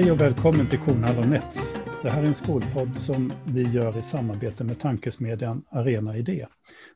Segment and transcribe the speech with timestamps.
[0.00, 1.74] Hej och välkommen till Kornhall och Nets.
[2.02, 6.46] Det här är en skolpodd som vi gör i samarbete med tankesmedjan Arena Idé.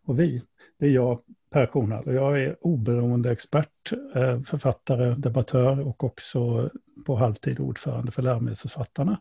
[0.05, 0.43] Och vi,
[0.79, 1.20] det är jag,
[1.51, 6.70] Per Kornhall, och jag är oberoende expert, eh, författare, debattör och också
[7.06, 9.21] på halvtid ordförande för läromedelsförfattarna.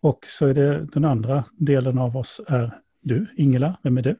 [0.00, 3.78] Och så är det den andra delen av oss är du, Ingela.
[3.82, 4.16] Vem är du?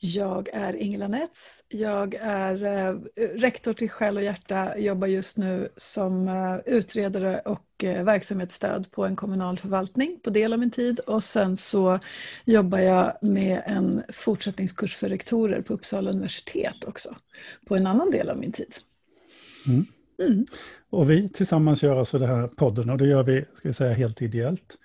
[0.00, 1.64] Jag är Ingela Nets.
[1.68, 2.94] Jag är eh,
[3.34, 9.04] rektor till Själ och hjärta, jobbar just nu som eh, utredare och eh, verksamhetsstöd på
[9.04, 11.98] en kommunal förvaltning på del av min tid och sen så
[12.44, 17.16] jobbar jag med en fortsättningskurs för rektorer på Uppsala universitet också
[17.66, 18.74] på en annan del av min tid.
[19.66, 19.86] Mm.
[20.22, 20.46] Mm.
[20.90, 23.94] Och vi tillsammans gör alltså den här podden och det gör vi, ska vi säga,
[23.94, 24.78] helt ideellt.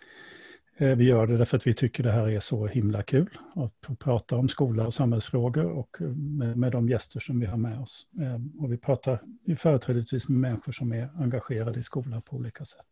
[0.78, 4.00] Eh, vi gör det därför att vi tycker det här är så himla kul att
[4.00, 7.80] prata om skola och samhällsfrågor och eh, med, med de gäster som vi har med
[7.80, 8.08] oss.
[8.22, 9.22] Eh, och vi pratar
[9.58, 12.86] företrädesvis med människor som är engagerade i skolan på olika sätt.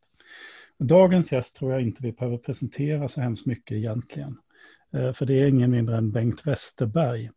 [0.78, 4.38] Dagens gäst tror jag inte vi behöver presentera så hemskt mycket egentligen.
[5.14, 7.30] För det är ingen mindre än Bengt Westerberg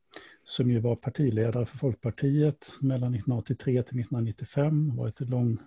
[0.44, 5.58] som ju var partiledare för Folkpartiet mellan 1983 till 1995, varit ett lång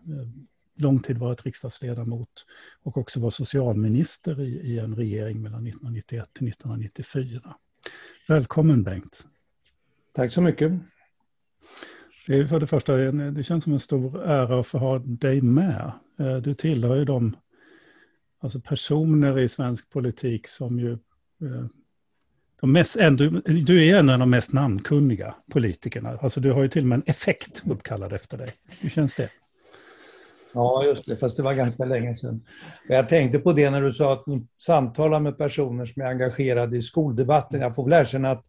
[0.80, 2.46] lång tid varit riksdagsledamot
[2.84, 7.56] och också var socialminister i, i en regering mellan 1991 till 1994.
[8.28, 9.26] Välkommen Bengt.
[10.14, 10.72] Tack så mycket.
[12.28, 15.42] Det är för det första, det känns som en stor ära att få ha dig
[15.42, 15.92] med.
[16.20, 17.38] Eh, du tillhör ju de
[18.40, 20.92] alltså personer i svensk politik som ju...
[20.92, 21.66] Eh,
[22.62, 26.18] de mest, du, du är en av de mest namnkunniga politikerna.
[26.22, 28.54] Alltså du har ju till och med en effekt uppkallad efter dig.
[28.80, 29.30] Hur känns det?
[30.54, 32.42] Ja, just det, fast det var ganska länge sedan.
[32.88, 36.78] Jag tänkte på det när du sa att ni samtalar med personer som är engagerade
[36.78, 37.62] i skoldebatten.
[37.62, 38.46] Jag får väl erkänna att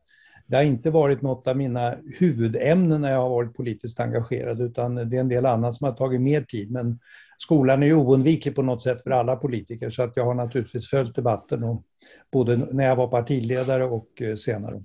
[0.47, 4.95] det har inte varit något av mina huvudämnen när jag har varit politiskt engagerad, utan
[4.95, 6.71] det är en del annat som har tagit mer tid.
[6.71, 6.99] Men
[7.39, 10.91] skolan är ju oundviklig på något sätt för alla politiker, så att jag har naturligtvis
[10.91, 11.83] följt debatten, och,
[12.33, 14.83] både när jag var partiledare och eh, senare.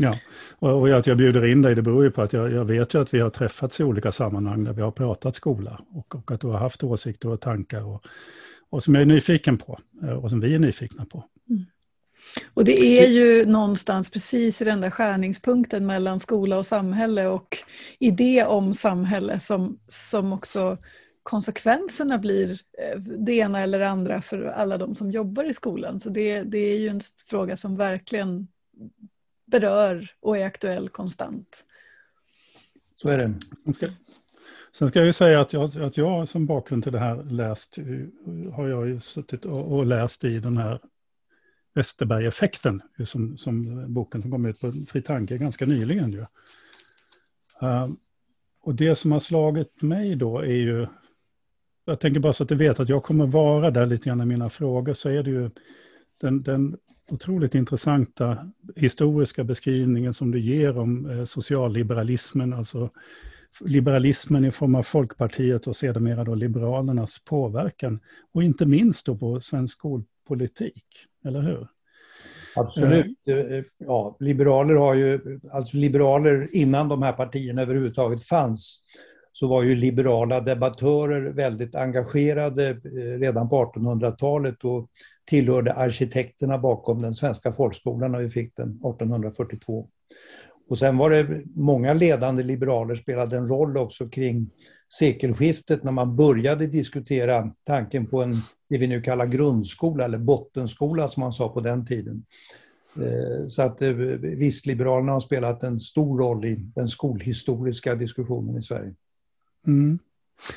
[0.00, 0.14] Ja,
[0.58, 3.00] och, att jag bjuder in dig det beror ju på att jag, jag, vet ju
[3.00, 6.40] att vi har träffats i olika sammanhang där vi har pratat skola och, och att
[6.40, 8.04] du har haft åsikter och tankar och,
[8.70, 11.24] och som jag är nyfiken på eh, och som vi är nyfikna på.
[11.50, 11.64] Mm.
[12.54, 17.58] Och det är ju någonstans precis i den där skärningspunkten mellan skola och samhälle och
[17.98, 20.76] idé om samhälle som, som också
[21.22, 26.00] konsekvenserna blir eh, det ena eller det andra för alla de som jobbar i skolan.
[26.00, 28.48] Så det, det är ju en fråga som verkligen
[29.50, 31.64] berör och är aktuell konstant.
[32.96, 33.34] Så är det.
[34.72, 37.76] Sen ska jag ju säga att jag, att jag som bakgrund till det här läst,
[38.52, 40.80] har jag ju suttit och, och läst i den här
[41.74, 46.12] Westerberg-effekten, som, som boken som kom ut på Fri Tanke ganska nyligen.
[46.12, 46.20] Ju.
[47.62, 47.88] Uh,
[48.62, 50.86] och det som har slagit mig då är ju,
[51.84, 54.26] jag tänker bara så att du vet att jag kommer vara där lite grann i
[54.26, 55.50] mina frågor, så är det ju
[56.20, 56.76] den, den
[57.12, 62.90] otroligt intressanta historiska beskrivningen som du ger om eh, socialliberalismen, alltså
[63.60, 68.00] liberalismen i form av Folkpartiet och sedermera då Liberalernas påverkan.
[68.32, 70.84] Och inte minst då på svensk skolpolitik,
[71.24, 71.66] eller hur?
[72.56, 73.18] Absolut.
[73.28, 73.36] Eh.
[73.36, 78.80] Eh, ja, liberaler har ju, alltså liberaler innan de här partierna överhuvudtaget fanns,
[79.40, 84.88] så var ju liberala debattörer väldigt engagerade eh, redan på 1800-talet och
[85.24, 89.88] tillhörde arkitekterna bakom den svenska folkskolan när vi fick den 1842.
[90.68, 94.50] Och sen var det många ledande liberaler spelade en roll också kring
[94.98, 98.36] sekelskiftet när man började diskutera tanken på en,
[98.68, 102.24] det vi nu kallar grundskola eller bottenskola som man sa på den tiden.
[102.96, 108.58] Eh, så att eh, visst, Liberalerna har spelat en stor roll i den skolhistoriska diskussionen
[108.58, 108.94] i Sverige.
[109.66, 109.98] Mm.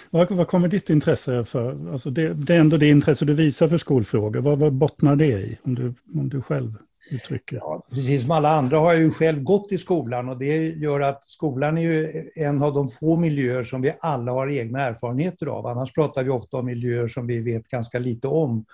[0.09, 1.91] Vad, vad kommer ditt intresse för?
[1.91, 4.39] Alltså det, det är ändå det intresse du visar för skolfrågor.
[4.39, 5.57] Vad, vad bottnar det i?
[5.63, 6.77] Om du, om du själv
[7.11, 10.67] uttrycker ja, Precis som alla andra har jag ju själv gått i skolan och det
[10.67, 14.81] gör att skolan är ju en av de få miljöer som vi alla har egna
[14.81, 15.67] erfarenheter av.
[15.67, 18.65] Annars pratar vi ofta om miljöer som vi vet ganska lite om.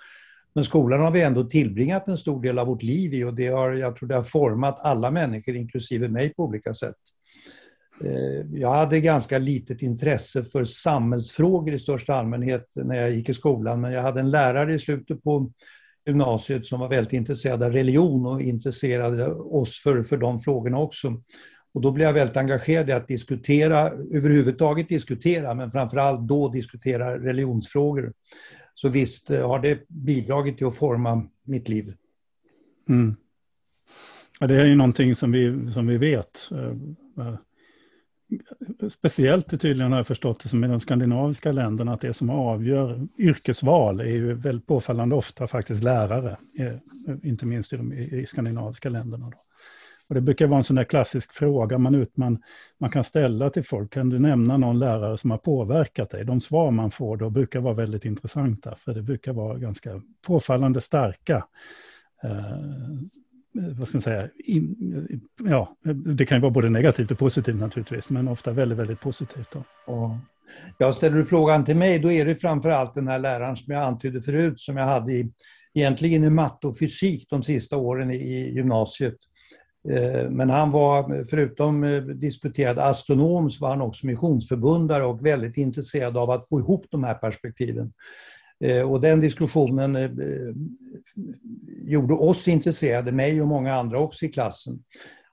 [0.52, 3.46] Men skolan har vi ändå tillbringat en stor del av vårt liv i och det
[3.46, 6.96] har, jag tror det har format alla människor, inklusive mig på olika sätt.
[8.04, 13.34] Eh, jag hade ganska litet intresse för samhällsfrågor i största allmänhet när jag gick i
[13.34, 15.52] skolan, men jag hade en lärare i slutet på
[16.06, 21.22] gymnasiet som var väldigt intresserad av religion och intresserade oss för, för de frågorna också.
[21.72, 27.18] Och då blev jag väldigt engagerad i att diskutera, överhuvudtaget diskutera, men framförallt då diskutera
[27.18, 28.12] religionsfrågor.
[28.74, 31.94] Så visst eh, har det bidragit till att forma mitt liv.
[32.88, 33.16] Mm.
[34.40, 36.48] Ja, det är ju någonting som vi, som vi vet.
[36.52, 37.34] Eh,
[38.90, 43.08] Speciellt tydligen har jag förstått det som i de skandinaviska länderna att det som avgör
[43.18, 46.74] yrkesval är ju väldigt påfallande ofta faktiskt lärare, eh,
[47.22, 49.30] inte minst i de i skandinaviska länderna.
[49.30, 49.38] Då.
[50.10, 52.42] Och det brukar vara en sån där klassisk fråga man, ut, man,
[52.78, 53.92] man kan ställa till folk.
[53.92, 56.24] Kan du nämna någon lärare som har påverkat dig?
[56.24, 60.80] De svar man får då brukar vara väldigt intressanta, för det brukar vara ganska påfallande
[60.80, 61.46] starka
[62.22, 62.56] eh,
[63.58, 67.18] Eh, vad ska man säga, in, eh, ja, det kan ju vara både negativt och
[67.18, 69.48] positivt naturligtvis, men ofta väldigt, väldigt positivt.
[69.52, 69.64] Då.
[69.86, 70.92] Ja.
[70.92, 73.82] Ställer du frågan till mig, då är det framför allt den här läraren som jag
[73.82, 75.32] antydde förut, som jag hade i,
[75.74, 79.16] egentligen i matte och fysik de sista åren i gymnasiet.
[79.88, 86.16] Eh, men han var, förutom disputerad astronom, så var han också missionsförbundare och väldigt intresserad
[86.16, 87.92] av att få ihop de här perspektiven.
[88.64, 90.10] Eh, och den diskussionen eh,
[91.84, 94.82] gjorde oss intresserade, mig och många andra också i klassen.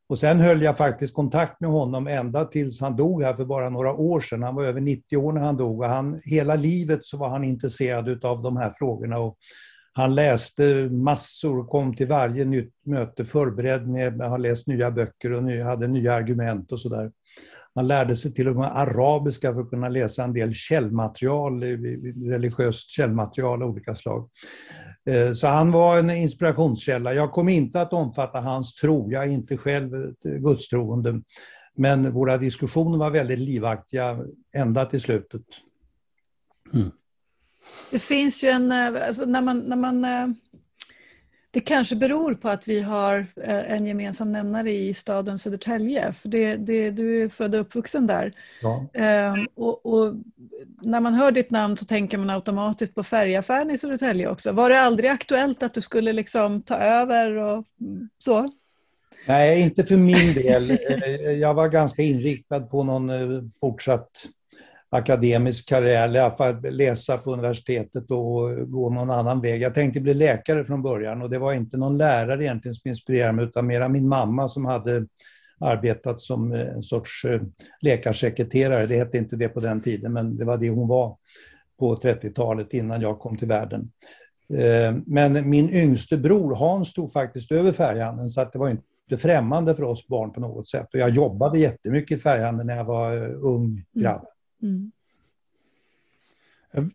[0.10, 3.70] Och sen höll jag faktiskt kontakt med honom ända tills han dog här för bara
[3.70, 4.44] några år sedan.
[4.44, 7.44] Han var över 90 år när han dog och han, hela livet så var han
[7.44, 9.20] intresserad av de här frågorna.
[9.20, 9.38] Och
[9.94, 14.92] han läste massor och kom till varje nytt möte förberedd med att ha läst nya
[14.92, 17.12] böcker och ny, hade nya argument och sådär.
[17.78, 21.64] Han lärde sig till och med arabiska för att kunna läsa en del källmaterial,
[22.30, 24.30] religiöst källmaterial av olika slag.
[25.06, 27.14] Eh, så han var en inspirationskälla.
[27.14, 31.22] Jag kommer inte att omfatta hans tro, jag är inte själv gudstroende.
[31.76, 34.20] Men våra diskussioner var väldigt livaktiga
[34.56, 35.46] ända till slutet.
[36.74, 36.92] Mm.
[37.92, 40.28] Det finns ju en, eh, alltså när man, när man eh,
[41.52, 46.30] det kanske beror på att vi har eh, en gemensam nämnare i staden Södertälje, för
[46.30, 48.34] det, det, du är född och uppvuxen där.
[48.62, 48.86] Ja.
[48.94, 50.14] Ehm, och, och,
[50.82, 54.52] när man hör ditt namn så tänker man automatiskt på färgaffären i Södertälje också.
[54.52, 57.66] Var det aldrig aktuellt att du skulle liksom ta över och
[58.20, 58.50] så?
[59.28, 60.78] Nej, inte för min del.
[61.40, 63.10] Jag var ganska inriktad på någon
[63.50, 64.10] fortsatt
[64.90, 69.62] akademisk karriär, eller i alla fall läsa på universitetet och gå någon annan väg.
[69.62, 73.34] Jag tänkte bli läkare från början och det var inte någon lärare egentligen som inspirerade
[73.34, 75.08] mig utan mera min mamma som hade
[75.60, 77.42] arbetat som en sorts eh,
[77.82, 78.86] läkarsekreterare.
[78.86, 81.18] Det hette inte det på den tiden men det var det hon var
[81.80, 83.92] på 30-talet innan jag kom till världen.
[84.54, 89.18] Eh, men min yngste bror Hans stod faktiskt över färghandeln så att det var inte
[89.18, 90.88] främmande för oss barn på något sätt.
[90.94, 94.26] Och jag jobbade jättemycket i färghandeln när jag var eh, ung grabb.
[94.62, 94.92] Mm.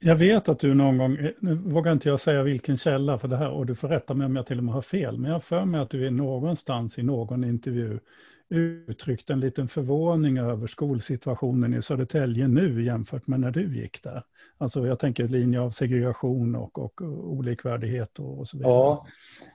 [0.01, 3.37] Jag vet att du någon gång, nu vågar inte jag säga vilken källa för det
[3.37, 5.45] här och du får rätta mig om jag till och med har fel, men jag
[5.45, 7.99] för mig att du är någonstans i någon intervju
[8.53, 14.23] uttryckt en liten förvåning över skolsituationen i Södertälje nu jämfört med när du gick där.
[14.59, 18.73] Alltså jag tänker linje av segregation och, och olikvärdighet och, och så vidare.
[18.73, 19.07] Ja,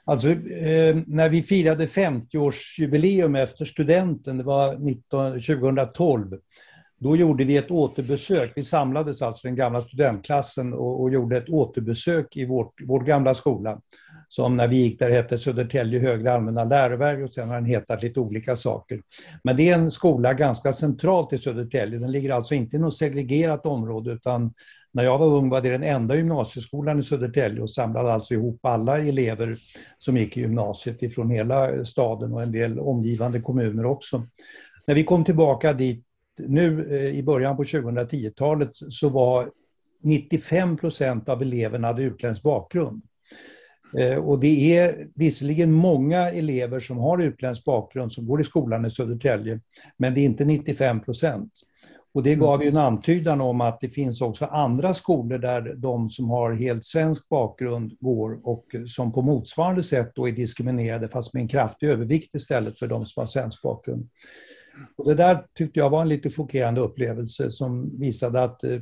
[0.06, 6.40] alltså eh, när vi firade 50-årsjubileum efter studenten, det var 19, 2012,
[7.00, 8.52] då gjorde vi ett återbesök.
[8.56, 13.34] Vi samlades alltså den gamla studentklassen och, och gjorde ett återbesök i vårt, vår gamla
[13.34, 13.82] skola.
[14.30, 18.04] Som när vi gick där hette Södertälje högre allmänna läroverk och sen har den hetat
[18.04, 19.02] lite olika saker.
[19.44, 22.00] Men det är en skola ganska centralt i Södertälje.
[22.00, 24.54] Den ligger alltså inte i något segregerat område utan
[24.92, 28.66] när jag var ung var det den enda gymnasieskolan i Södertälje och samlade alltså ihop
[28.66, 29.58] alla elever
[29.98, 34.24] som gick i gymnasiet ifrån hela staden och en del omgivande kommuner också.
[34.88, 36.07] När vi kom tillbaka dit
[36.40, 39.50] nu eh, i början på 2010-talet så var
[40.04, 43.02] 95 procent av eleverna hade utländsk bakgrund.
[43.98, 48.86] Eh, och det är visserligen många elever som har utländsk bakgrund som går i skolan
[48.86, 49.60] i Södertälje,
[49.98, 51.52] men det är inte 95 procent.
[52.14, 56.10] Och det gav ju en antydan om att det finns också andra skolor där de
[56.10, 61.34] som har helt svensk bakgrund går och som på motsvarande sätt då är diskriminerade fast
[61.34, 64.10] med en kraftig övervikt istället för de som har svensk bakgrund.
[64.96, 68.80] Och det där tyckte jag var en lite chockerande upplevelse som visade att eh,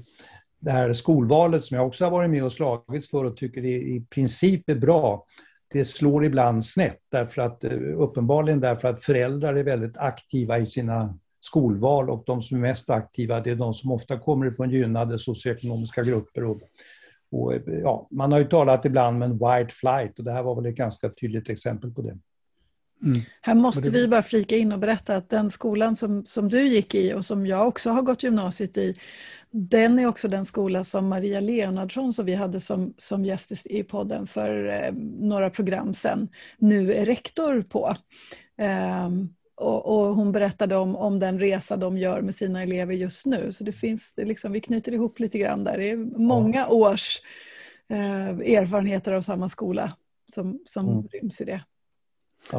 [0.59, 4.05] det här skolvalet som jag också har varit med och slagits för och tycker i
[4.09, 5.25] princip är bra,
[5.73, 10.65] det slår ibland snett därför att eh, uppenbarligen därför att föräldrar är väldigt aktiva i
[10.65, 14.69] sina skolval och de som är mest aktiva det är de som ofta kommer ifrån
[14.69, 16.43] gynnade socioekonomiska grupper.
[16.43, 16.61] Och,
[17.31, 20.43] och eh, ja, man har ju talat ibland om en white flight och det här
[20.43, 22.17] var väl ett ganska tydligt exempel på det.
[23.05, 23.21] Mm.
[23.41, 26.95] Här måste vi bara flika in och berätta att den skolan som, som du gick
[26.95, 28.95] i och som jag också har gått gymnasiet i,
[29.51, 33.83] den är också den skola som Maria Leonardsson som vi hade som, som gäst i
[33.83, 37.95] podden för eh, några program sedan, nu är rektor på.
[38.57, 39.09] Eh,
[39.57, 43.51] och, och, hon berättade om, om den resa de gör med sina elever just nu.
[43.51, 45.77] Så det finns, det liksom, vi knyter ihop lite grann där.
[45.77, 46.67] Det är många ja.
[46.67, 47.21] års
[47.89, 49.93] eh, erfarenheter av samma skola
[50.33, 51.07] som, som mm.
[51.07, 51.62] ryms i det.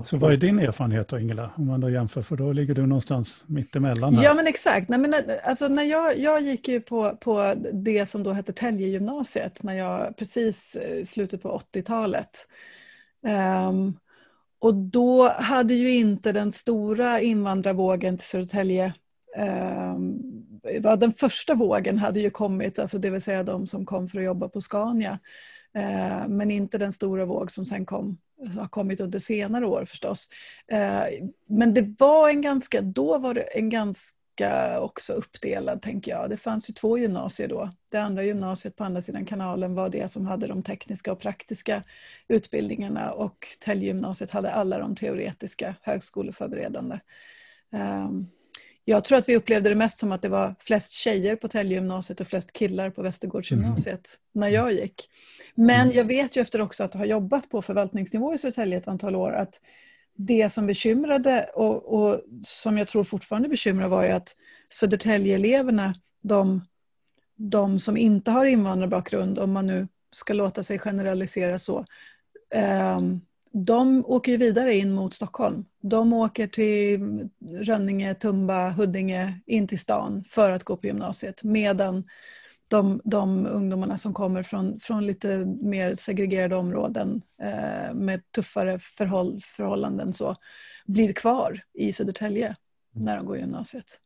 [0.04, 2.86] Så vad är din erfarenhet då Ingela, om man då jämför, för då ligger du
[2.86, 4.24] någonstans mittemellan här.
[4.24, 5.14] Ja men exakt, Nej, men,
[5.44, 10.16] alltså, när jag, jag gick ju på, på det som då hette Täljegymnasiet, när jag
[10.16, 12.48] precis i slutet på 80-talet.
[13.22, 13.96] Um, ehm,
[14.58, 18.94] och då hade ju inte den stora invandrarvågen till Södertälje
[19.96, 20.22] um,
[20.98, 24.24] den första vågen hade ju kommit, alltså det vill säga de som kom för att
[24.24, 25.18] jobba på Scania.
[25.76, 28.18] Uh, men inte den stora våg som sen kom
[28.58, 30.28] har kommit under senare år förstås.
[30.72, 31.04] Eh,
[31.48, 36.30] men det var en ganska, då var det en ganska också uppdelad tänker jag.
[36.30, 37.70] Det fanns ju två gymnasier då.
[37.90, 41.82] Det andra gymnasiet på andra sidan kanalen var det som hade de tekniska och praktiska
[42.28, 47.00] utbildningarna och Täljgymnasiet hade alla de teoretiska högskoleförberedande.
[47.72, 48.30] Um,
[48.88, 52.20] jag tror att vi upplevde det mest som att det var flest tjejer på Täljegymnasiet
[52.20, 54.40] och flest killar på Västergårdsgymnasiet mm.
[54.40, 55.08] när jag gick.
[55.54, 55.96] Men mm.
[55.96, 59.32] jag vet ju efter också att ha jobbat på förvaltningsnivå i Södertälje ett antal år
[59.32, 59.60] att
[60.16, 64.36] det som bekymrade och, och som jag tror fortfarande bekymrar var ju att
[64.68, 66.64] Södertäljeeleverna, de,
[67.36, 71.84] de som inte har invandrarbakgrund, om man nu ska låta sig generalisera så,
[72.98, 73.20] um,
[73.64, 75.64] de åker ju vidare in mot Stockholm.
[75.80, 81.42] De åker till Rönninge, Tumba, Huddinge, in till stan för att gå på gymnasiet.
[81.42, 82.04] Medan
[82.68, 89.40] de, de ungdomarna som kommer från, från lite mer segregerade områden eh, med tuffare förhåll,
[89.42, 90.36] förhållanden så,
[90.86, 92.54] blir kvar i Södertälje
[92.92, 94.00] när de går gymnasiet.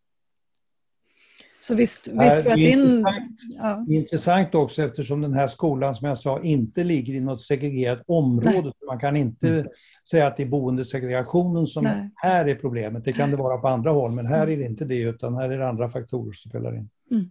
[1.61, 2.81] Så visst, visst för att din...
[2.81, 3.87] Intressant, ja.
[3.89, 8.73] intressant också eftersom den här skolan som jag sa inte ligger i något segregerat område.
[8.87, 9.67] Man kan inte mm.
[10.11, 12.11] säga att det är boendesegregationen som Nej.
[12.15, 13.05] här är problemet.
[13.05, 14.53] Det kan det vara på andra håll men här mm.
[14.53, 16.89] är det inte det utan här är det andra faktorer som spelar in.
[17.11, 17.31] Mm.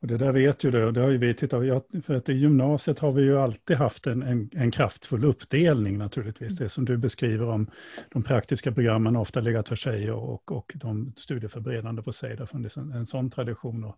[0.00, 2.98] Och det där vet ju du, det har ju vi tittat för att i gymnasiet
[2.98, 6.56] har vi ju alltid haft en, en, en, kraftfull uppdelning naturligtvis.
[6.56, 7.70] Det som du beskriver om
[8.12, 12.36] de praktiska programmen har ofta legat för sig och, och, de studieförberedande för sig.
[12.36, 13.84] Har funnits en, en sån tradition.
[13.84, 13.96] Och,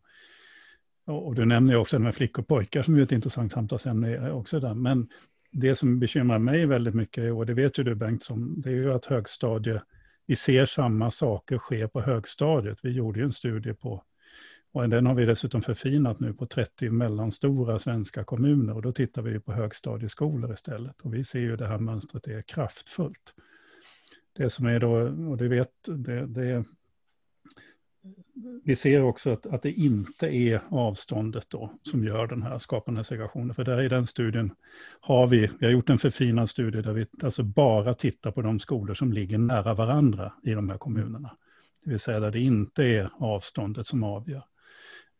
[1.27, 4.31] och, du nämner ju också det med flickor och pojkar som är ett intressant samtalsämne
[4.31, 4.75] också där.
[4.75, 5.09] Men
[5.53, 8.75] det som bekymrar mig väldigt mycket, och det vet ju du Bengt, som, det är
[8.75, 9.83] ju att högstadie,
[10.27, 12.79] vi ser samma saker ske på högstadiet.
[12.83, 14.05] Vi gjorde ju en studie på
[14.73, 19.23] och den har vi dessutom förfinat nu på 30 mellanstora svenska kommuner och då tittar
[19.23, 21.01] vi på högstadieskolor istället.
[21.01, 23.35] Och vi ser ju det här mönstret är kraftfullt.
[24.33, 24.91] Det som är då,
[25.31, 26.65] och det vet, det, det
[28.65, 33.05] vi ser också att, att det inte är avståndet då som gör den här skapande
[33.05, 33.55] segregationen.
[33.55, 34.55] För där i den studien
[35.01, 38.59] har vi, vi har gjort en förfinad studie där vi alltså bara tittar på de
[38.59, 41.37] skolor som ligger nära varandra i de här kommunerna.
[41.85, 44.43] Det vill säga där det inte är avståndet som avgör.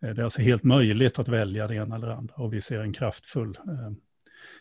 [0.03, 2.61] Eh, det är alltså helt möjligt att välja det ena eller det andra och vi
[2.61, 3.93] ser en kraftfull, eh,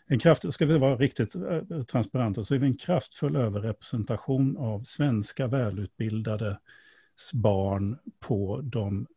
[0.06, 4.84] en kraft, ska vi vara riktigt eh, transparenta, så är vi en kraftfull överrepresentation av
[4.84, 6.60] svenska välutbildade
[7.34, 9.08] barn på de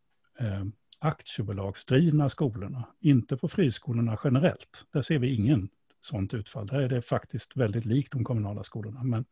[0.99, 4.85] aktiebolagsdrivna skolorna, inte på friskolorna generellt.
[4.93, 6.67] Där ser vi ingen sånt utfall.
[6.67, 9.03] Där är det faktiskt väldigt likt de kommunala skolorna.
[9.03, 9.25] Men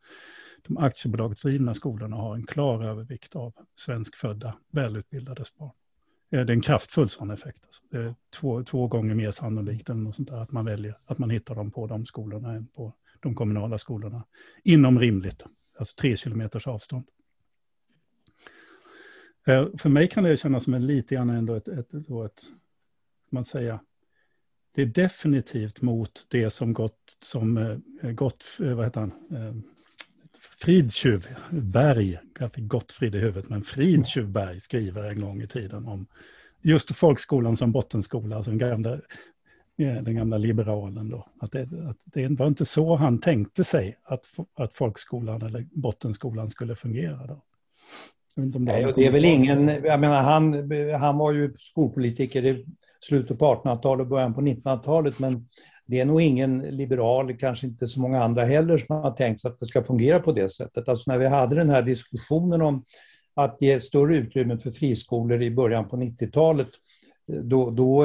[0.66, 5.72] de aktiebolagsdrivna skolorna har en klar övervikt av svenskfödda välutbildade barn
[6.30, 7.64] Eh, det är en kraftfull sån effekt.
[7.64, 7.82] Alltså.
[7.90, 11.18] Det är två, två gånger mer sannolikt än något sånt där, att man väljer att
[11.18, 14.24] man hittar dem på de skolorna än på de kommunala skolorna.
[14.64, 15.44] Inom rimligt,
[15.78, 17.06] alltså tre kilometers avstånd.
[19.46, 22.42] Eh, för mig kan det kännas som en lite grann ändå ett, ett, ett, ett
[23.30, 23.80] man säga,
[24.74, 27.56] det är definitivt mot det som gått, som
[28.02, 29.12] eh, gått, vad heter han,
[30.60, 35.86] Fridtjuv Berg, jag fick Gottfrid i huvudet, men Fridtjuv Berg skriver en gång i tiden
[35.86, 36.06] om
[36.62, 38.98] just folkskolan som bottenskola, alltså den gamla,
[39.76, 41.08] den gamla liberalen.
[41.08, 41.26] Då.
[41.40, 46.50] Att det, att det var inte så han tänkte sig att, att folkskolan eller bottenskolan
[46.50, 47.26] skulle fungera.
[47.26, 47.42] Då.
[48.36, 52.66] Nej, det är väl ingen, jag menar han, han var ju skolpolitiker i
[53.00, 55.48] slutet på 1800-talet och början på 1900-talet, men
[55.90, 59.48] det är nog ingen liberal, kanske inte så många andra heller, som har tänkt sig
[59.48, 60.88] att det ska fungera på det sättet.
[60.88, 62.84] Alltså när vi hade den här diskussionen om
[63.34, 66.68] att ge större utrymme för friskolor i början på 90-talet,
[67.26, 68.04] då, då,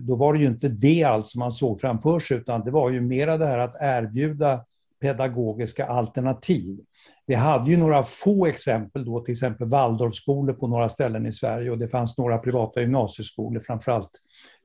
[0.00, 3.00] då var det ju inte det alls man såg framför sig, utan det var ju
[3.00, 4.64] mera det här att erbjuda
[5.00, 6.78] pedagogiska alternativ.
[7.26, 11.70] Vi hade ju några få exempel då, till exempel Waldorfskolor på några ställen i Sverige
[11.70, 14.10] och det fanns några privata gymnasieskolor, framförallt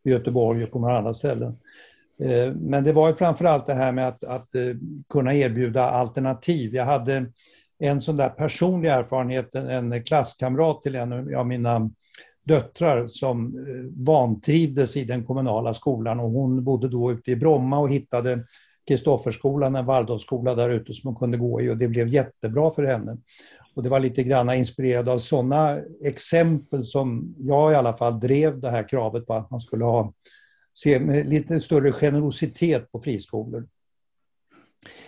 [0.04, 1.58] i Göteborg och på några andra ställen.
[2.24, 4.62] Eh, men det var ju framförallt det här med att, att eh,
[5.10, 6.76] kunna erbjuda alternativ.
[6.76, 7.26] Jag hade
[7.80, 11.90] en sån där personlig erfarenhet, en klasskamrat till en av mina
[12.44, 17.80] döttrar som eh, vantrivdes i den kommunala skolan och hon bodde då ute i Bromma
[17.80, 18.46] och hittade
[18.88, 22.84] Kristofferskolan, en Waldorfskola där ute som hon kunde gå i och det blev jättebra för
[22.84, 23.18] henne.
[23.76, 28.60] Och det var lite grann inspirerad av sådana exempel som jag i alla fall drev
[28.60, 30.14] det här kravet på att man skulle ha
[30.84, 33.68] se med lite större generositet på friskolor.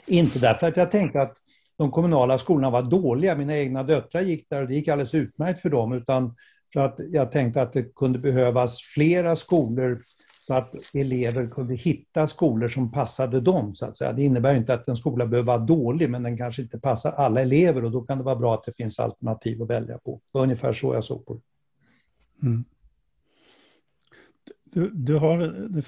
[0.08, 1.38] Inte därför att jag tänkte att
[1.78, 5.60] de kommunala skolorna var dåliga, mina egna döttrar gick där och det gick alldeles utmärkt
[5.60, 6.36] för dem, utan
[6.74, 10.04] för att jag tänkte att det kunde behövas flera skolor
[10.42, 13.76] så att elever kunde hitta skolor som passade dem.
[13.76, 14.14] Så att säga.
[14.14, 17.42] Det innebär inte att en skola behöver vara dålig, men den kanske inte passar alla
[17.42, 20.12] elever och då kan det vara bra att det finns alternativ att välja på.
[20.12, 21.42] Det var ungefär så jag såg på det.
[22.48, 22.64] Mm.
[24.74, 25.38] Du, du, har,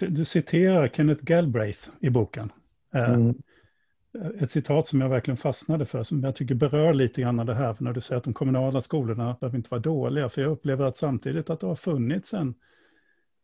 [0.07, 2.51] du, citerar Kenneth Galbraith i boken.
[2.93, 3.35] Eh, mm.
[4.39, 7.75] Ett citat som jag verkligen fastnade för, som jag tycker berör lite grann det här,
[7.79, 10.97] när du säger att de kommunala skolorna behöver inte vara dåliga, för jag upplever att
[10.97, 12.55] samtidigt att det har funnits en,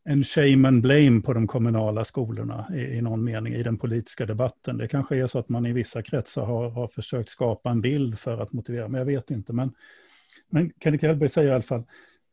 [0.03, 4.25] en shame and blame på de kommunala skolorna i, i någon mening i den politiska
[4.25, 4.77] debatten.
[4.77, 8.19] Det kanske är så att man i vissa kretsar har, har försökt skapa en bild
[8.19, 9.53] för att motivera, men jag vet inte.
[9.53, 9.71] Men,
[10.49, 11.83] men Kenneth Hellberg säger i alla fall,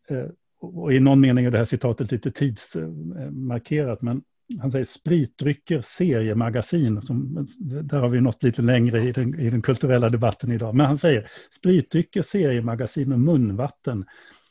[0.08, 0.26] eh,
[0.60, 4.22] och i någon mening är det här citatet lite tidsmarkerat, men
[4.60, 9.62] han säger spritdrycker, seriemagasin, som, där har vi nått lite längre i den, i den
[9.62, 14.04] kulturella debatten idag, men han säger spritdrycker, seriemagasin och munvatten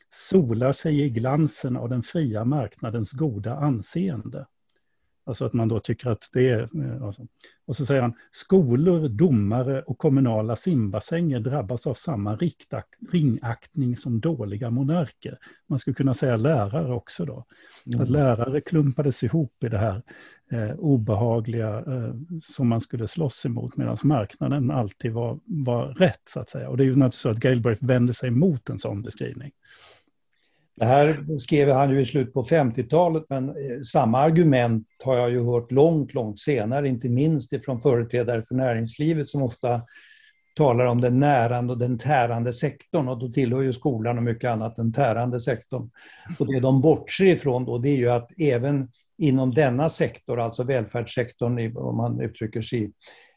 [0.10, 4.46] solar sig i glansen av den fria marknadens goda anseende.
[5.28, 6.62] Alltså att man då tycker att det är...
[6.62, 7.28] Eh, alltså.
[7.68, 12.38] Och så säger han, skolor, domare och kommunala simbassänger drabbas av samma
[13.12, 15.38] ringaktning som dåliga monarker.
[15.68, 17.46] Man skulle kunna säga lärare också då.
[17.86, 18.02] Mm.
[18.02, 20.02] Att lärare klumpades ihop i det här
[20.52, 26.40] eh, obehagliga eh, som man skulle slåss emot, medan marknaden alltid var, var rätt, så
[26.40, 26.70] att säga.
[26.70, 29.52] Och det är ju naturligtvis så att Galbraith vänder sig mot en sån beskrivning.
[30.78, 35.32] Det här skrev han ju i slutet på 50-talet, men eh, samma argument har jag
[35.32, 39.82] ju hört långt, långt senare, inte minst ifrån företrädare för näringslivet som ofta
[40.56, 44.50] talar om den närande och den tärande sektorn och då tillhör ju skolan och mycket
[44.50, 45.90] annat den tärande sektorn.
[46.40, 50.64] Och det de bortser ifrån då det är ju att även inom denna sektor, alltså
[50.64, 52.92] välfärdssektorn om man uttrycker sig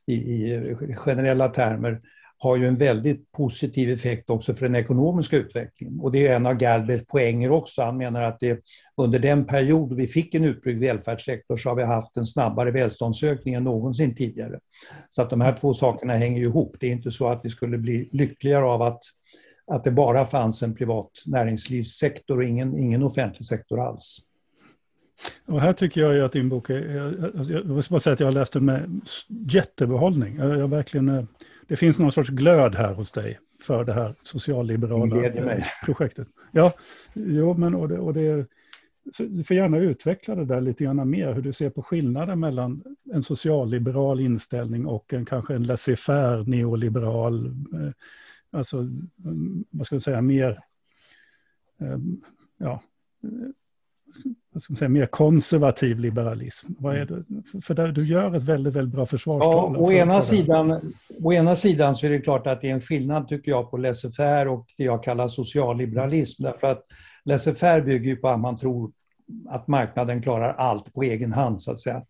[0.07, 2.01] i, i generella termer,
[2.40, 6.01] har ju en väldigt positiv effekt också för den ekonomiska utvecklingen.
[6.01, 7.83] Och det är en av Galbraiths poänger också.
[7.83, 8.61] Han menar att det,
[8.96, 13.55] under den period vi fick en utbyggd välfärdssektor så har vi haft en snabbare välståndsökning
[13.55, 14.59] än någonsin tidigare.
[15.11, 16.77] Så att de här två sakerna hänger ihop.
[16.81, 19.03] Det är inte så att vi skulle bli lyckligare av att,
[19.66, 24.18] att det bara fanns en privat näringslivssektor och ingen, ingen offentlig sektor alls.
[25.46, 28.20] Och här tycker jag ju att din bok är, Jag, jag måste bara säga att
[28.20, 29.01] jag har läst den med
[29.53, 30.37] jättebehållning.
[30.37, 31.24] Jag, jag verkligen eh,
[31.68, 36.28] det finns någon sorts glöd här hos dig för det här socialliberala projektet.
[36.52, 36.72] Ja,
[37.12, 38.46] jo, men och det, och det,
[39.18, 42.83] du får gärna utveckla det där lite grann mer, hur du ser på skillnaden mellan
[43.12, 47.92] en socialliberal inställning och en kanske en laissez-faire neoliberal, eh,
[48.50, 50.61] alltså mm, vad ska jag säga, mer,
[51.81, 51.98] eh,
[52.59, 52.83] ja,
[54.61, 56.73] ska säga, mer konservativ liberalism?
[56.79, 57.25] Vad är det?
[57.62, 59.75] För där, du gör ett väldigt, väldigt bra försvarstal.
[59.75, 62.81] Ja, å, ena sidan, å ena sidan så är det klart att det är en
[62.81, 66.42] skillnad tycker jag på laissez-faire och det jag kallar socialliberalism.
[66.42, 66.85] Därför att
[67.25, 68.92] laissez-faire bygger ju på att man tror
[69.49, 72.03] att marknaden klarar allt på egen hand så att säga.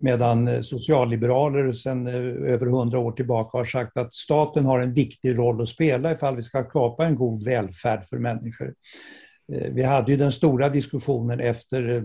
[0.00, 4.92] Medan eh, socialliberaler sedan eh, över hundra år tillbaka har sagt att staten har en
[4.92, 8.74] viktig roll att spela ifall vi ska skapa en god välfärd för människor.
[9.52, 12.02] Eh, vi hade ju den stora diskussionen efter eh,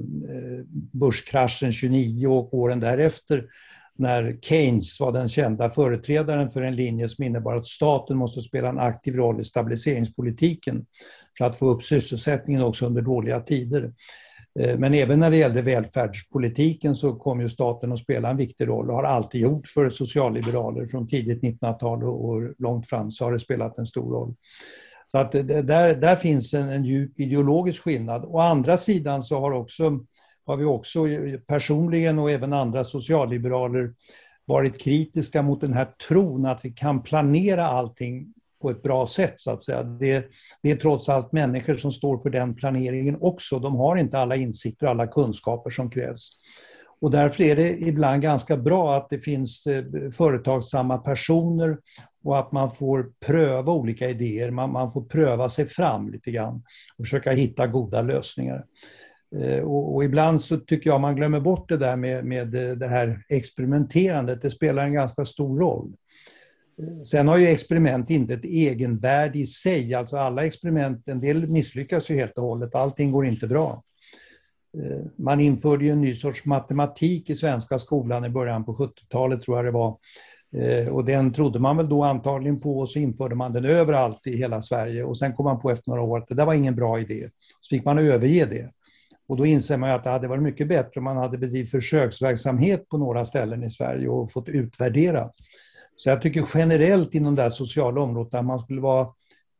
[0.91, 3.45] börskraschen 29 och åren därefter
[3.95, 8.69] när Keynes var den kända företrädaren för en linje som innebar att staten måste spela
[8.69, 10.86] en aktiv roll i stabiliseringspolitiken
[11.38, 13.93] för att få upp sysselsättningen också under dåliga tider.
[14.60, 18.67] Eh, men även när det gällde välfärdspolitiken så kom ju staten att spela en viktig
[18.67, 23.32] roll och har alltid gjort för socialliberaler från tidigt 1900-tal och långt fram så har
[23.32, 24.36] det spelat en stor roll.
[25.15, 28.26] Så att där, där finns en, en djup ideologisk skillnad.
[28.26, 29.99] Å andra sidan så har, också,
[30.45, 31.06] har vi också
[31.47, 33.93] personligen och även andra socialliberaler
[34.45, 39.34] varit kritiska mot den här tron att vi kan planera allting på ett bra sätt.
[39.39, 39.84] så att säga.
[39.84, 40.26] Det,
[40.62, 43.60] det, är trots allt människor som står för den planeringen också.
[43.60, 46.30] De har inte alla insikter och alla kunskaper som krävs.
[47.02, 51.78] Och därför är det ibland ganska bra att det finns eh, företagsamma personer
[52.23, 56.63] och att man får pröva olika idéer, man, man får pröva sig fram lite grann
[56.97, 58.65] och försöka hitta goda lösningar.
[59.36, 62.75] Eh, och, och, ibland så tycker jag man glömmer bort det där med, med eh,
[62.75, 65.93] det här experimenterandet, det spelar en ganska stor roll.
[66.81, 71.47] Eh, sen har ju experiment inte ett egenvärde i sig, alltså alla experiment, en del
[71.47, 73.83] misslyckas ju helt och hållet, allting går inte bra.
[75.15, 79.57] man införde ju en ny sorts matematik i svenska skolan i början på 70-talet tror
[79.57, 79.97] jag det var.
[80.57, 84.27] Eh, och den trodde man väl då antagligen på och så införde man den överallt
[84.27, 86.53] i hela Sverige och sen kom man på efter några år att det där var
[86.53, 87.29] ingen bra idé.
[87.61, 88.69] Så fick man överge det.
[89.27, 92.89] Och då inser man att det hade varit mycket bättre om man hade bedrivit försöksverksamhet
[92.89, 95.29] på några ställen i Sverige och fått utvärdera.
[95.95, 99.07] Så jag tycker generellt inom det här sociala området att man skulle vara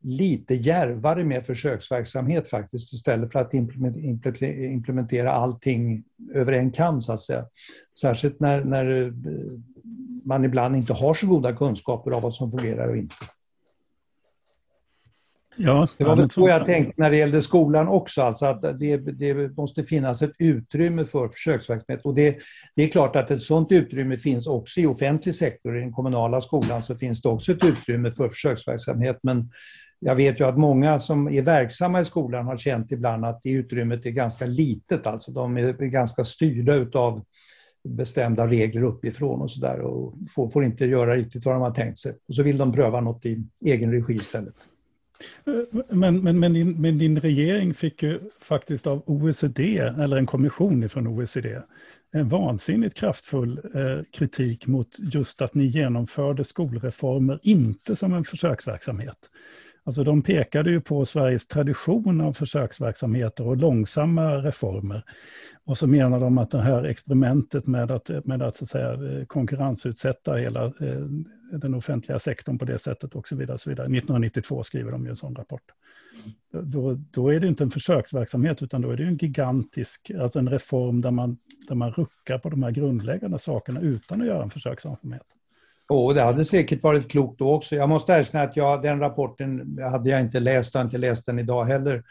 [0.04, 7.20] lite järvare med försöksverksamhet faktiskt istället för att implementera allting över en kam så att
[7.20, 7.44] säga.
[8.00, 9.12] Särskilt när, när eh,
[10.24, 13.14] man ibland inte har så goda kunskaper av vad som fungerar och inte.
[15.56, 18.96] Ja, det var väl så jag tänkte när det gällde skolan också, alltså att det,
[18.96, 22.04] det, måste finnas ett utrymme för försöksverksamhet.
[22.04, 22.38] Och det,
[22.76, 25.76] det, är klart att ett sådant utrymme finns också i offentlig sektor.
[25.76, 29.18] I den kommunala skolan så finns det också ett utrymme för försöksverksamhet.
[29.22, 29.50] Men
[30.00, 33.50] jag vet ju att många som är verksamma i skolan har känt ibland att det
[33.50, 35.06] utrymmet är ganska litet.
[35.06, 37.24] Alltså de är ganska styrda utav
[37.88, 41.98] bestämda regler uppifrån och sådär och får, får inte göra riktigt vad de har tänkt
[41.98, 42.12] sig.
[42.28, 44.54] Och så vill de pröva något i egen regi istället.
[45.46, 50.26] Eh, men, men, men, din, men din regering fick ju faktiskt av OECD, eller en
[50.26, 51.60] kommission från OECD,
[52.12, 59.30] en vansinnigt kraftfull eh, kritik mot just att ni genomförde skolreformer inte som en försöksverksamhet.
[59.86, 65.02] Alltså de pekade ju på Sveriges tradition av försöksverksamheter och långsamma reformer.
[65.64, 68.98] Och så menar de att det här experimentet med att, med att, så att säga,
[69.26, 71.06] konkurrensutsätta hela eh,
[71.58, 73.58] den offentliga sektorn på det sättet och så vidare.
[73.58, 73.86] Så vidare.
[73.86, 75.62] 1992 skriver de ju en sån rapport.
[76.52, 80.48] Då, då är det inte en försöksverksamhet utan då är det en gigantisk, alltså en
[80.48, 84.50] reform där man, där man ruckar på de här grundläggande sakerna utan att göra en
[84.50, 85.26] försöksverksamhet.
[85.88, 87.76] Och det hade säkert varit klokt då också.
[87.76, 91.38] Jag måste erkänna att jag, den rapporten hade jag inte läst, och inte läst den
[91.38, 92.02] idag heller.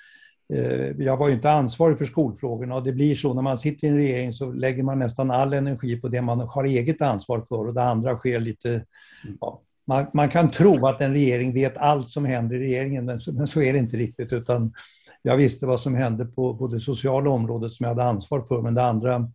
[0.54, 3.88] Eh, jag var ju inte ansvarig för skolfrågorna och det blir så när man sitter
[3.88, 7.42] i en regering så lägger man nästan all energi på det man har eget ansvar
[7.42, 8.70] för och det andra sker lite...
[8.70, 9.38] Mm.
[9.42, 13.20] Ja, man, man, kan tro att en regering vet allt som händer i regeringen men
[13.20, 14.74] så, men så är det inte riktigt utan
[15.22, 18.62] jag visste vad som hände på, på det sociala området som jag hade ansvar för
[18.62, 19.32] men det andra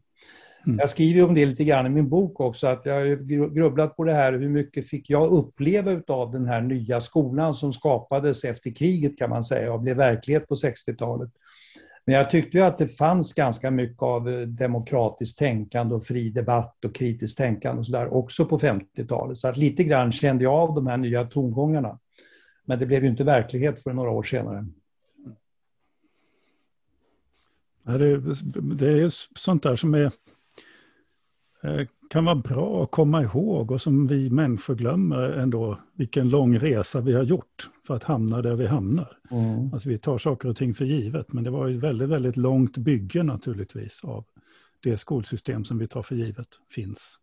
[0.66, 0.80] Mm.
[0.80, 3.16] Jag skriver om det lite grann i min bok också, att jag har
[3.54, 7.74] grubblat på det här, hur mycket fick jag uppleva av den här nya skolan som
[7.74, 11.30] skapades efter kriget kan man säga och blev verklighet på 60-talet.
[12.06, 16.30] Men jag tyckte ju att det fanns ganska mycket av eh, demokratiskt tänkande och fri
[16.30, 19.38] debatt och kritiskt tänkande och sådär också på 50-talet.
[19.38, 22.00] Så att lite grann kände jag av de här nya tongångarna.
[22.66, 24.66] Men det blev ju inte verklighet för några år senare.
[28.78, 30.12] Det är sånt där som är
[32.10, 37.02] kan vara bra att komma ihåg och som vi människor glömmer ändå vilken lång resa
[37.02, 39.18] vi har gjort för att hamna där vi hamnar.
[39.32, 39.74] Mm.
[39.74, 42.78] Alltså vi tar saker och ting för givet, men det var ett väldigt, väldigt långt
[42.78, 44.26] bygge naturligtvis av
[44.84, 47.20] det skolsystem som vi tar för givet finns.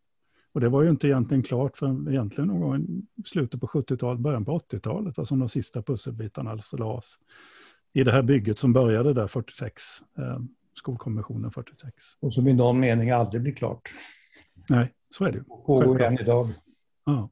[0.52, 2.82] Och det var ju inte egentligen klart förrän egentligen någon gång
[3.16, 7.06] i slutet på 70-talet, början på 80-talet, alltså de sista pusselbitarna alltså lades
[7.92, 9.82] i det här bygget som började där 46,
[10.18, 10.38] eh,
[10.74, 11.94] skolkonventionen 46.
[12.20, 13.90] Och som i någon mening aldrig blir klart.
[14.70, 15.44] Nej, så är det ju.
[15.44, 16.48] Pågår än idag.
[17.06, 17.30] Ja.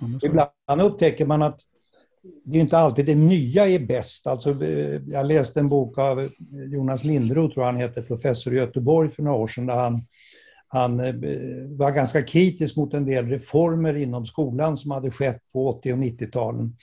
[0.00, 1.60] Ja, Ibland upptäcker man att
[2.44, 4.26] det är inte alltid det nya är bäst.
[4.26, 9.10] Alltså, eh, jag läste en bok av Jonas Lindroth, tror han heter, professor i Göteborg
[9.10, 10.06] för några år sedan, där han,
[10.68, 11.14] han eh,
[11.78, 15.98] var ganska kritisk mot en del reformer inom skolan som hade skett på 80 och
[15.98, 16.76] 90-talen.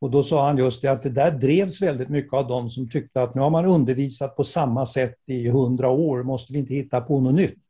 [0.00, 2.90] Och då sa han just det att det där drevs väldigt mycket av de som
[2.90, 6.74] tyckte att nu har man undervisat på samma sätt i hundra år, måste vi inte
[6.74, 7.66] hitta på något nytt?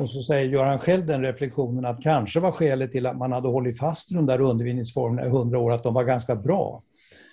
[0.00, 3.32] Och så säger, gör han själv den reflektionen att kanske var skälet till att man
[3.32, 6.82] hade hållit fast i de där undervisningsformerna i hundra år att de var ganska bra.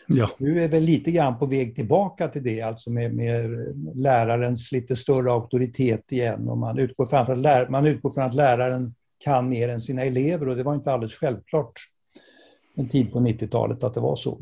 [0.07, 0.29] Ja.
[0.37, 3.49] Nu är vi lite grann på väg tillbaka till det, alltså med, med
[3.95, 6.49] lärarens lite större auktoritet igen.
[6.49, 10.55] Och man, utgår framför, man utgår från att läraren kan mer än sina elever och
[10.55, 11.73] det var inte alldeles självklart
[12.75, 14.39] en tid på 90-talet att det var så.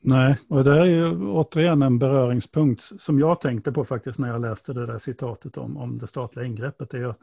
[0.00, 4.40] Nej, och det är ju återigen en beröringspunkt som jag tänkte på faktiskt när jag
[4.40, 6.90] läste det där citatet om, om det statliga ingreppet.
[6.90, 7.14] Det, är,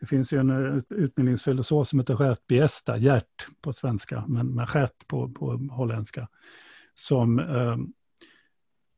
[0.00, 4.66] det finns ju en eh, utbildningsfilosof som heter Gert Biesta, Gert på svenska, men, men
[4.74, 6.28] Gert på, på holländska,
[6.94, 7.76] som eh,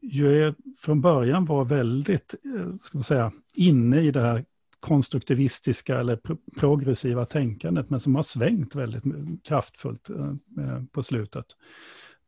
[0.00, 4.44] ju är, från början var väldigt, eh, ska man säga, inne i det här
[4.80, 6.20] konstruktivistiska eller
[6.56, 9.04] progressiva tänkandet, men som har svängt väldigt
[9.44, 10.26] kraftfullt eh,
[10.64, 11.46] eh, på slutet.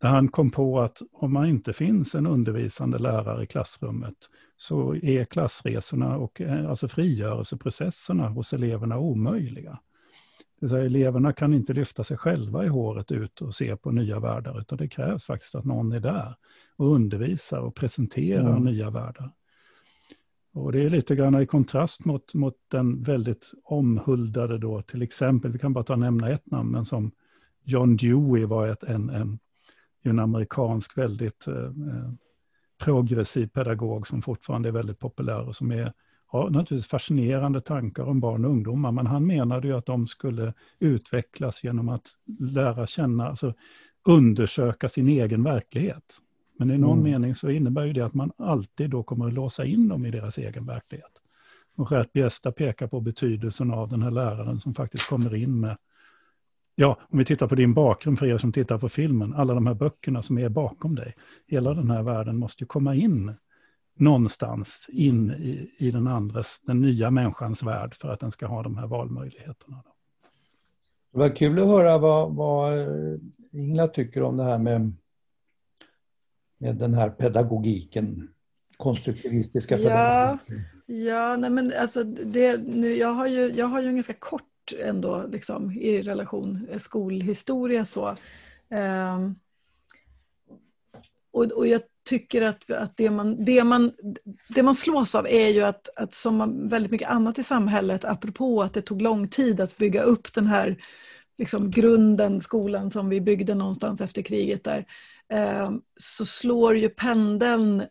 [0.01, 4.17] Där han kom på att om man inte finns en undervisande lärare i klassrummet
[4.57, 9.79] så är klassresorna och eh, alltså frigörelseprocesserna hos eleverna omöjliga.
[10.61, 14.21] Det säga, eleverna kan inte lyfta sig själva i håret ut och se på nya
[14.21, 16.37] världar, utan det krävs faktiskt att någon är där
[16.77, 18.65] och undervisar och presenterar mm.
[18.65, 19.33] nya världar.
[20.53, 25.53] Och det är lite grann i kontrast mot, mot den väldigt omhuldade då, till exempel,
[25.53, 27.13] vi kan bara ta nämna ett namn, men som
[27.65, 29.39] John Dewey var ett, en, en,
[30.03, 32.11] en amerikansk väldigt eh, eh,
[32.79, 35.93] progressiv pedagog som fortfarande är väldigt populär och som är,
[36.27, 40.55] har naturligtvis fascinerande tankar om barn och ungdomar, men han menade ju att de skulle
[40.79, 42.07] utvecklas genom att
[42.41, 43.55] lära känna, alltså
[44.09, 46.21] undersöka sin egen verklighet.
[46.59, 47.11] Men i någon mm.
[47.11, 50.11] mening så innebär ju det att man alltid då kommer att låsa in dem i
[50.11, 51.13] deras egen verklighet.
[51.77, 55.77] Och Gert Biesta pekar på betydelsen av den här läraren som faktiskt kommer in med,
[56.81, 59.67] ja, om vi tittar på din bakgrund för er som tittar på filmen, alla de
[59.67, 63.35] här böckerna som är bakom dig, hela den här världen måste ju komma in
[63.95, 68.63] någonstans in i, i den andres, den nya människans värld för att den ska ha
[68.63, 69.83] de här valmöjligheterna.
[71.13, 72.89] Det var kul att höra vad, vad
[73.53, 74.93] Ingela tycker om det här med
[76.59, 78.29] med den här pedagogiken,
[78.77, 80.65] konstruktivistiska pedagogiken?
[80.87, 84.13] Ja, ja nej men alltså det, nu, jag, har ju, jag har ju en ganska
[84.13, 88.09] kort ändå liksom, i relation eh, skolhistoria så.
[88.71, 89.31] Eh,
[91.31, 93.93] och, och jag tycker att, att det, man, det, man,
[94.49, 98.63] det man slås av är ju att, att som väldigt mycket annat i samhället, apropå
[98.63, 100.77] att det tog lång tid att bygga upp den här
[101.39, 104.87] liksom, grunden, skolan som vi byggde någonstans efter kriget där,
[105.33, 107.83] eh, så slår ju pendeln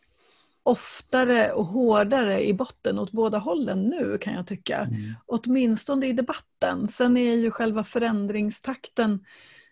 [0.67, 4.77] oftare och hårdare i botten åt båda hållen nu kan jag tycka.
[4.77, 5.13] Mm.
[5.25, 6.88] Åtminstone i debatten.
[6.88, 9.25] Sen är ju själva förändringstakten,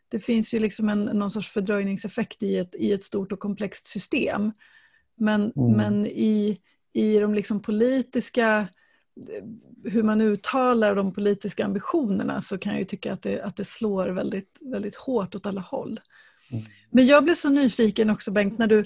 [0.10, 3.88] det finns ju liksom en, någon sorts fördröjningseffekt i ett, i ett stort och komplext
[3.88, 4.52] system.
[5.16, 5.72] Men, mm.
[5.72, 6.60] men i,
[6.94, 8.68] i de liksom politiska,
[9.84, 13.66] hur man uttalar de politiska ambitionerna så kan jag ju tycka att det, att det
[13.66, 16.00] slår väldigt, väldigt hårt åt alla håll.
[16.52, 16.64] Mm.
[16.90, 18.86] Men jag blev så nyfiken också Bengt, när du,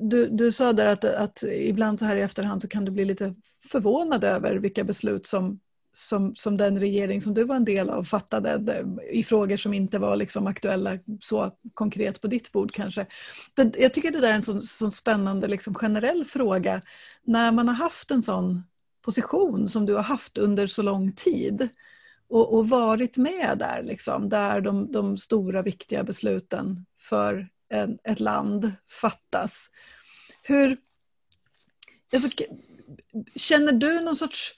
[0.00, 3.04] du, du sa där att, att ibland så här i efterhand så kan du bli
[3.04, 5.60] lite förvånad över vilka beslut som,
[5.92, 9.74] som, som den regering som du var en del av fattade eh, i frågor som
[9.74, 13.06] inte var liksom aktuella så konkret på ditt bord kanske.
[13.54, 16.82] Det, jag tycker det där är en sån, sån spännande liksom generell fråga.
[17.24, 18.62] När man har haft en sån
[19.04, 21.68] position som du har haft under så lång tid
[22.28, 28.20] och, och varit med där, liksom, där de, de stora viktiga besluten för en, ett
[28.20, 29.70] land fattas.
[30.42, 30.76] Hur,
[32.12, 32.28] alltså,
[33.36, 34.54] känner du någon sorts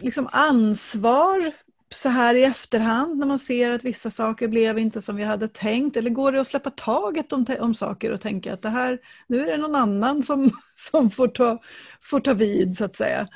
[0.00, 1.52] liksom, ansvar
[1.90, 5.48] så här i efterhand när man ser att vissa saker blev inte som vi hade
[5.48, 5.96] tänkt?
[5.96, 9.40] Eller går det att släppa taget om, om saker och tänka att det här, nu
[9.40, 11.58] är det någon annan som, som får, ta,
[12.00, 13.26] får ta vid så att säga?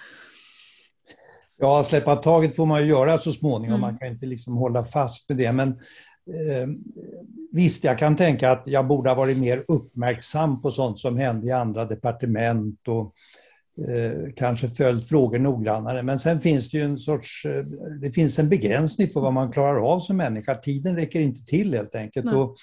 [1.59, 3.77] Ja, släppa taget får man ju göra så småningom.
[3.77, 3.81] Mm.
[3.81, 5.53] Man kan inte liksom hålla fast med det.
[5.53, 5.81] Men
[6.27, 6.69] eh,
[7.53, 11.47] visst, jag kan tänka att jag borde ha varit mer uppmärksam på sånt som hände
[11.47, 13.15] i andra departement och
[13.89, 16.03] eh, kanske följt frågor noggrannare.
[16.03, 17.65] Men sen finns det ju en sorts, eh,
[18.01, 20.55] det finns en begränsning för vad man klarar av som människa.
[20.55, 22.35] Tiden räcker inte till helt enkelt.
[22.35, 22.57] Och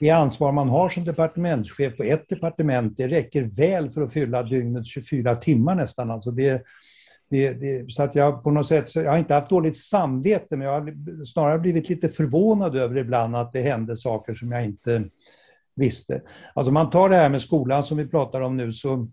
[0.00, 4.42] det ansvar man har som departementschef på ett departement, det räcker väl för att fylla
[4.42, 6.10] dygnets 24 timmar nästan.
[6.10, 6.62] Alltså det,
[7.30, 10.60] det, det, så att jag på något sätt, jag har inte haft dåligt samvete, men
[10.60, 15.04] jag har snarare blivit lite förvånad över ibland att det hände saker som jag inte
[15.76, 16.22] visste.
[16.54, 19.08] Alltså man tar det här med skolan som vi pratar om nu, så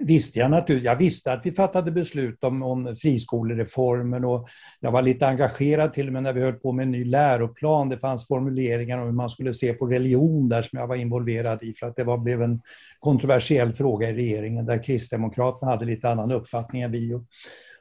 [0.00, 4.48] visste jag naturligtvis, jag visste att vi fattade beslut om, om friskolereformen och
[4.80, 7.88] jag var lite engagerad till och med när vi höll på med en ny läroplan.
[7.88, 11.62] Det fanns formuleringar om hur man skulle se på religion där som jag var involverad
[11.62, 12.60] i för att det var, blev en
[12.98, 17.14] kontroversiell fråga i regeringen där Kristdemokraterna hade lite annan uppfattning än vi.
[17.14, 17.24] Och,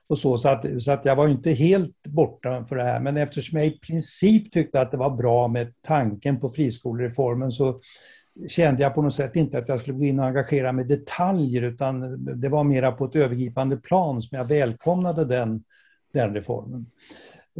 [0.08, 3.18] och så, så, att, så att jag var inte helt borta för det här men
[3.18, 7.80] eftersom jag i princip tyckte att det var bra med tanken på friskolereformen så
[8.48, 10.88] kände jag på något sätt inte att jag skulle gå in och engagera mig i
[10.88, 15.64] detaljer utan det var mera på ett övergripande plan som jag välkomnade den,
[16.14, 16.86] den reformen.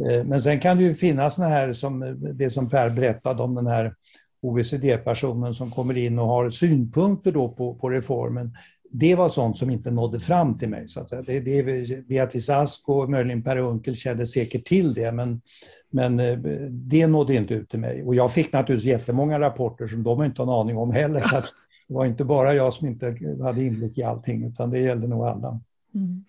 [0.06, 3.54] Eh, men sen kan det ju finnas såna här som det som Per berättade om
[3.54, 3.94] den här
[4.40, 8.56] OECD-personen som kommer in och har synpunkter då på, på reformen.
[8.90, 10.88] Det var sånt som inte nådde fram till mig.
[10.88, 11.22] Så att säga.
[11.22, 15.40] Det, det, Beatrice Ask och möjligen Per Unckel kände säkert till det men
[15.90, 16.38] men eh,
[16.70, 18.02] det nådde inte ut till mig.
[18.02, 21.20] Och jag fick naturligtvis jättemånga rapporter som de inte har en aning om heller.
[21.20, 21.36] Så
[21.88, 25.24] det var inte bara jag som inte hade inblick i allting, utan det gällde nog
[25.24, 25.60] alla.
[25.94, 26.24] Mm.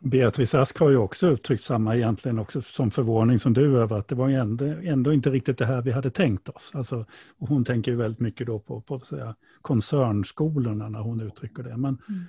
[0.00, 4.08] Beatrice Ask har ju också uttryckt samma egentligen också som förvåning som du över att
[4.08, 6.72] det var ändå, ändå inte riktigt det här vi hade tänkt oss.
[6.74, 7.06] Alltså,
[7.38, 11.76] och hon tänker ju väldigt mycket då på, på säga, koncernskolorna när hon uttrycker det.
[11.76, 12.24] Men mm.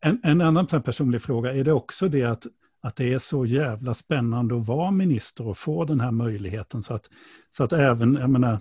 [0.00, 2.46] en, en annan personlig fråga, är det också det att
[2.84, 6.82] att det är så jävla spännande att vara minister och få den här möjligheten.
[6.82, 7.10] Så att,
[7.56, 8.58] så att även, jag menar,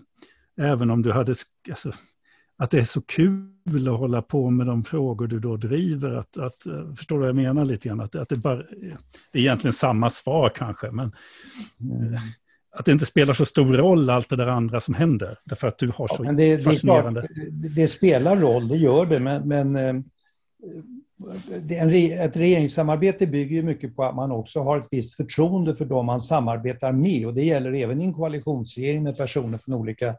[0.57, 1.35] även om du hade,
[1.69, 1.91] alltså,
[2.57, 6.11] att det är så kul att hålla på med de frågor du då driver.
[6.11, 8.01] Att, att, eh, förstår du vad jag menar lite grann?
[8.01, 8.57] Att, att det, bara,
[9.31, 11.11] det är egentligen samma svar kanske, men
[11.81, 12.15] mm.
[12.75, 15.37] att det inte spelar så stor roll allt det där andra som händer.
[15.45, 17.21] Därför att du har så ja, det, fascinerande...
[17.21, 19.95] Det, klart, det, spelar roll, det gör det, men, men eh,
[22.25, 26.05] ett regeringssamarbete bygger ju mycket på att man också har ett visst förtroende för de
[26.05, 30.15] man samarbetar med och det gäller även i en koalitionsregering med personer från olika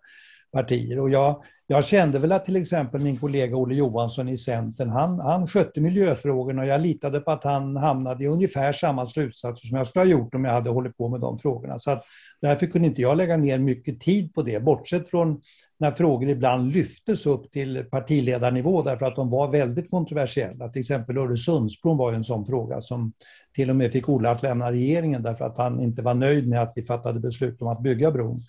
[0.53, 1.01] partier.
[1.01, 5.21] Och jag, jag kände väl att till exempel min kollega Olle Johansson i Centern, han,
[5.21, 9.79] han skötte miljöfrågorna och jag litade på att han hamnade i ungefär samma slutsatser som
[9.79, 11.79] jag skulle ha gjort om jag hade hållit på med de frågorna.
[11.79, 12.05] Så att
[12.41, 15.41] därför kunde inte jag lägga ner mycket tid på det, bortsett från
[15.79, 20.69] när frågor ibland lyftes upp till partiledarnivå därför att de var väldigt kontroversiella.
[20.69, 23.13] Till exempel Öresundsbron var en sån fråga som
[23.55, 26.63] till och med fick Olle att lämna regeringen därför att han inte var nöjd med
[26.63, 28.43] att vi fattade beslut om att bygga bron.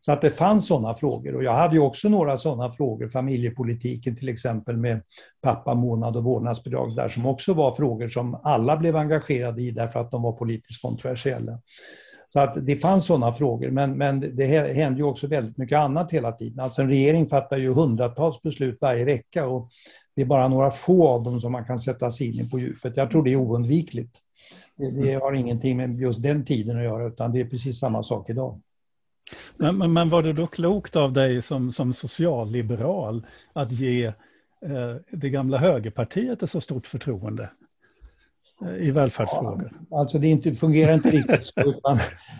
[0.00, 4.16] Så att det fanns sådana frågor och jag hade ju också några sådana frågor, familjepolitiken
[4.16, 5.02] till exempel med
[5.42, 10.10] pappamånad och vårdnadsbidrag där som också var frågor som alla blev engagerade i därför att
[10.10, 11.58] de var politiskt kontroversiella.
[12.32, 16.12] Så att det fanns sådana frågor, men, men det hände ju också väldigt mycket annat
[16.12, 16.60] hela tiden.
[16.60, 19.70] Alltså en regering fattar ju hundratals beslut varje vecka och
[20.16, 22.58] det är bara några få av dem som man kan sätta sig in i på
[22.58, 22.96] djupet.
[22.96, 24.16] Jag tror det är oundvikligt.
[25.02, 28.30] Det har ingenting med just den tiden att göra, utan det är precis samma sak
[28.30, 28.60] idag.
[29.56, 34.96] Men, men, men var det då klokt av dig som, som socialliberal att ge eh,
[35.10, 37.50] det gamla högerpartiet ett så stort förtroende?
[38.78, 39.72] i välfärdsfrågor?
[39.90, 41.98] Ja, alltså det inte, fungerar inte riktigt så.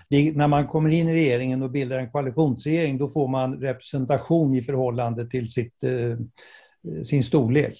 [0.08, 4.54] Det, när man kommer in i regeringen och bildar en koalitionsregering då får man representation
[4.54, 7.78] i förhållande till sitt, eh, sin storlek.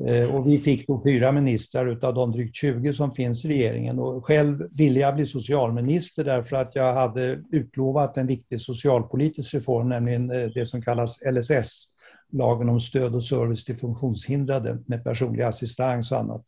[0.00, 3.98] Eh, och vi fick då fyra ministrar utav de drygt 20 som finns i regeringen.
[3.98, 9.88] Och själv ville jag bli socialminister därför att jag hade utlovat en viktig socialpolitisk reform,
[9.88, 11.84] nämligen eh, det som kallas LSS,
[12.32, 16.44] lagen om stöd och service till funktionshindrade med personlig assistans och annat.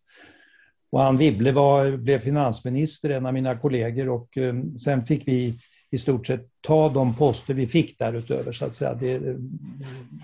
[0.91, 5.59] Och Anne Wibble var, blev finansminister, en av mina kollegor, och eh, sen fick vi
[5.91, 8.95] i stort sett ta de poster vi fick därutöver, så att säga.
[8.95, 9.37] Det,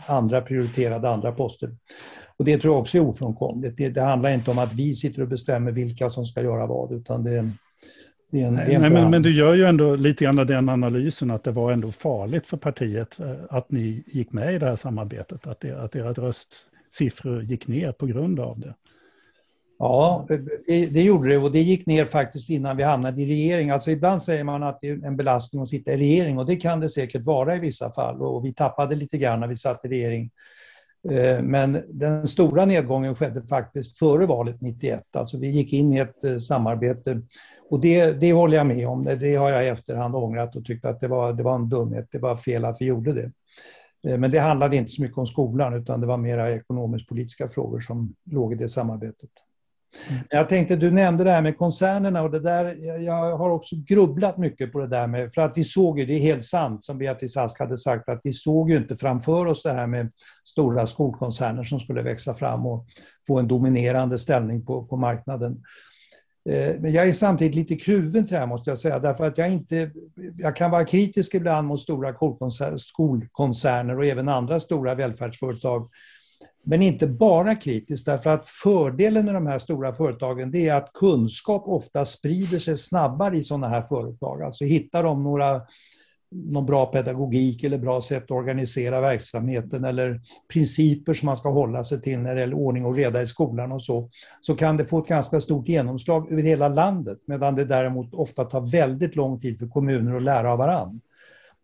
[0.07, 1.71] andra prioriterade andra poster.
[2.37, 3.77] Och det tror jag också är ofrånkomligt.
[3.77, 6.93] Det, det, handlar inte om att vi sitter och bestämmer vilka som ska göra vad,
[6.93, 7.59] utan det, en,
[8.55, 11.73] Nej, en men, men, du gör ju ändå lite grann den analysen att det var
[11.73, 15.83] ändå farligt för partiet eh, att ni gick med i det här samarbetet, att, det,
[15.83, 18.75] att ert röstsiffror gick ner på grund av det.
[19.79, 20.27] Ja,
[20.67, 23.71] det, det, gjorde det och det gick ner faktiskt innan vi hamnade i regering.
[23.71, 26.57] Alltså ibland säger man att det är en belastning att sitta i regering och det
[26.57, 29.85] kan det säkert vara i vissa fall och vi tappade lite grann när vi satt
[29.85, 30.31] i regering.
[31.11, 35.17] Eh, men den stora nedgången skedde faktiskt före valet 91.
[35.17, 37.23] Alltså vi gick in i ett eh, samarbete
[37.71, 39.05] och det, det håller jag med om.
[39.05, 42.09] Det har jag i efterhand ångrat och tyckt att det var, det var en dumhet.
[42.13, 43.31] Det var fel att vi gjorde det.
[44.11, 47.81] Eh, men det handlade inte så mycket om skolan utan det var mera ekonomisk-politiska frågor
[47.81, 49.31] som låg i det samarbetet.
[50.09, 50.23] Mm.
[50.31, 54.39] Jag tänkte, du nämnde det här med koncernerna och det där, jag har också grubblat
[54.39, 56.99] mycket på det där med, för att vi såg ju, det är helt sant som
[56.99, 60.11] Beatrice Ask hade sagt, att vi såg ju inte framför oss det här med
[60.45, 62.87] stora skolkoncerner som skulle växa fram och
[63.27, 65.63] få en dominerande ställning på, på marknaden.
[66.51, 69.39] Eh, men jag är samtidigt lite kluven till det här måste jag säga, därför att
[69.39, 69.91] jag inte...
[70.39, 72.15] Jag kan vara kritisk ibland mot stora
[72.77, 75.91] skolkoncerner och även andra stora välfärdsföretag.
[76.65, 80.93] Men inte bara kritiskt, därför att fördelen med de här stora företagen det är att
[80.93, 84.43] kunskap ofta sprider sig snabbare i sådana här företag.
[84.43, 85.63] Alltså hittar de några
[86.33, 90.21] någon bra pedagogik eller bra sätt att organisera verksamheten eller
[90.53, 93.73] principer som man ska hålla sig till när det gäller ordning och reda i skolan
[93.73, 94.11] och så,
[94.41, 98.45] så kan det få ett ganska stort genomslag över hela landet, medan det däremot ofta
[98.45, 101.01] tar väldigt lång tid för kommuner att lära av varandra.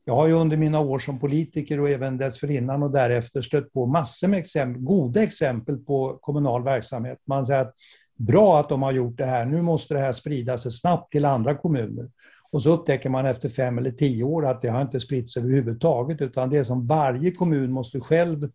[0.08, 3.86] Jag har ju under mina år som politiker och även dessförinnan och därefter stött på
[3.86, 7.18] massor med exempel, goda exempel på kommunal verksamhet.
[7.26, 7.74] Man säger att
[8.16, 11.24] bra att de har gjort det här, nu måste det här sprida sig snabbt till
[11.24, 12.10] andra kommuner.
[12.50, 16.20] Och så upptäcker man efter fem eller tio år att det har inte spritts överhuvudtaget
[16.20, 18.50] utan det är som varje kommun måste själv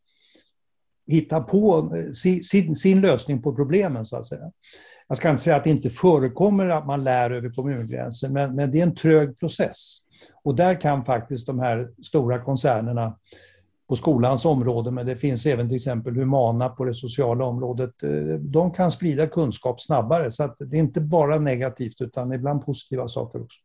[1.07, 2.11] hitta på eh,
[2.43, 4.51] sin, sin lösning på problemen så att säga.
[5.07, 8.71] Jag ska inte säga att det inte förekommer att man lär över kommungränser men, men
[8.71, 9.99] det är en trög process.
[10.43, 13.17] Och där kan faktiskt de här stora koncernerna
[13.89, 18.03] på skolans område, men det finns även till exempel Humana på det sociala området.
[18.03, 18.09] Eh,
[18.39, 23.07] de kan sprida kunskap snabbare, så att det är inte bara negativt utan ibland positiva
[23.07, 23.59] saker också.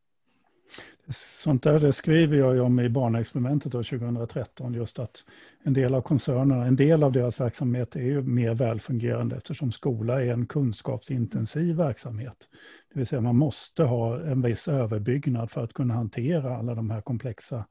[1.10, 5.24] Sånt där det skriver jag om i Barnexperimentet 2013, just att
[5.62, 10.22] en del av koncernerna, en del av deras verksamhet är ju mer välfungerande eftersom skola
[10.22, 12.48] är en kunskapsintensiv verksamhet.
[12.92, 16.90] Det vill säga man måste ha en viss överbyggnad för att kunna hantera alla de
[16.90, 17.64] här komplexa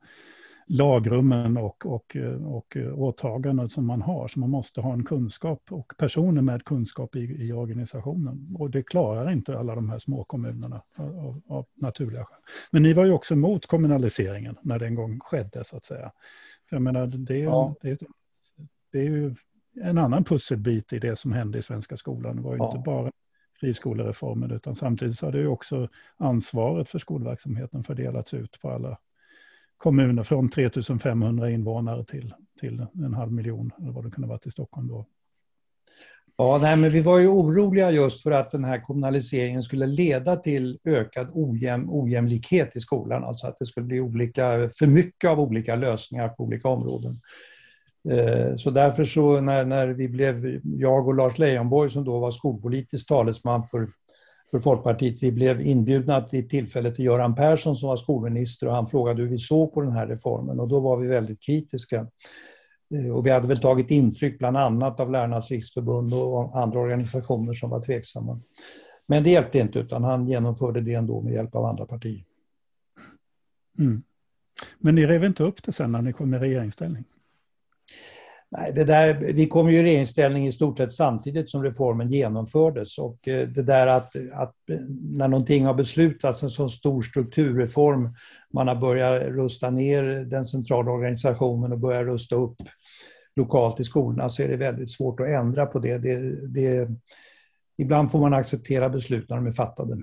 [0.68, 2.16] lagrummen och, och,
[2.46, 4.28] och åtaganden som man har.
[4.28, 8.56] Så man måste ha en kunskap och personer med kunskap i, i organisationen.
[8.60, 12.40] Och det klarar inte alla de här små kommunerna av, av naturliga skäl.
[12.72, 16.12] Men ni var ju också emot kommunaliseringen när det en gång skedde så att säga.
[16.70, 17.76] För jag menar, det är, ja.
[17.82, 18.00] det,
[18.92, 19.36] det är ju
[19.82, 22.36] en annan pusselbit i det som hände i svenska skolan.
[22.36, 22.68] Det var ju ja.
[22.68, 23.12] inte bara
[23.60, 25.88] friskolereformen utan samtidigt så har det ju också
[26.18, 28.98] ansvaret för skolverksamheten fördelats ut på alla
[29.78, 30.70] kommuner från 3
[31.02, 35.06] 500 invånare till, till en halv miljon, eller vad det kunde varit i Stockholm då.
[36.40, 40.36] Ja, nej, men vi var ju oroliga just för att den här kommunaliseringen skulle leda
[40.36, 45.40] till ökad ojäm, ojämlikhet i skolan, alltså att det skulle bli olika, för mycket av
[45.40, 47.22] olika lösningar på olika områden.
[48.10, 52.32] Eh, så därför så när, när vi blev, jag och Lars Leijonborg som då var
[52.32, 53.88] skolpolitisk talesman för
[54.52, 55.24] för Folkpartiet.
[55.24, 59.30] Vi blev inbjudna vid tillfället till Göran Persson som var skolminister och han frågade hur
[59.30, 62.08] vi såg på den här reformen och då var vi väldigt kritiska.
[62.96, 67.54] Eh, och vi hade väl tagit intryck bland annat av Lärarnas riksförbund och andra organisationer
[67.54, 68.42] som var tveksamma.
[69.08, 72.24] Men det hjälpte inte utan han genomförde det ändå med hjälp av andra partier.
[73.80, 74.04] Mm.
[74.80, 77.04] Men ni rev inte upp det sen när ni kom i regeringsställning?
[78.52, 82.98] Nej, det där, vi kom ju i regeringsställning i stort sett samtidigt som reformen genomfördes
[82.98, 84.56] och eh, det där att, att
[85.18, 88.16] när någonting har beslutats, en så stor strukturreform,
[88.54, 92.56] man har börjat rusta ner den centrala organisationen och börjat rusta upp
[93.36, 95.98] lokalt i skolorna så är det väldigt svårt att ändra på det.
[95.98, 96.90] det, det
[97.78, 99.98] ibland får man acceptera beslut när de är fattade.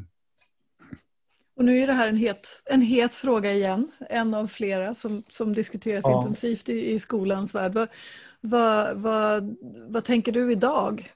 [1.56, 5.22] Och nu är det här en het, en het fråga igen, en av flera som,
[5.30, 6.18] som diskuteras ja.
[6.18, 7.74] intensivt i, i skolans värld.
[7.74, 7.88] Vad,
[8.46, 9.56] vad, vad,
[9.88, 11.12] vad tänker du idag?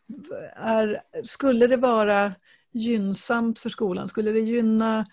[0.57, 2.33] Är, skulle det vara
[2.73, 4.09] gynnsamt för skolan?
[4.09, 5.07] Skulle det gynna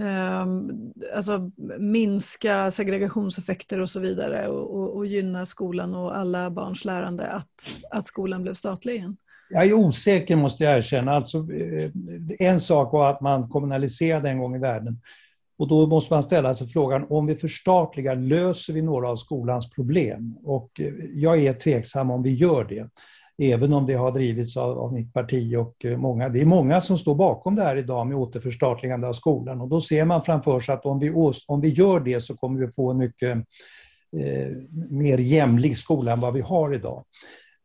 [0.00, 0.46] eh,
[1.16, 7.26] alltså minska segregationseffekter och så vidare och, och, och, gynna skolan och alla barns lärande
[7.26, 9.16] att, att skolan blev statlig igen?
[9.50, 11.12] Jag är osäker måste jag erkänna.
[11.12, 11.90] Alltså, eh,
[12.38, 15.00] en sak var att man kommunaliserade en gång i världen.
[15.58, 19.70] Och då måste man ställa sig frågan, om vi förstatligar, löser vi några av skolans
[19.70, 20.36] problem?
[20.44, 22.88] Och eh, jag är tveksam om vi gör det.
[23.38, 26.28] Även om det har drivits av, av mitt parti och eh, många.
[26.28, 29.60] Det är många som står bakom det här idag med återförstatligande av skolan.
[29.60, 31.12] Och då ser man framför sig att om vi,
[31.46, 33.36] om vi gör det så kommer vi få en mycket
[34.16, 34.48] eh,
[34.90, 37.04] mer jämlik skola än vad vi har idag.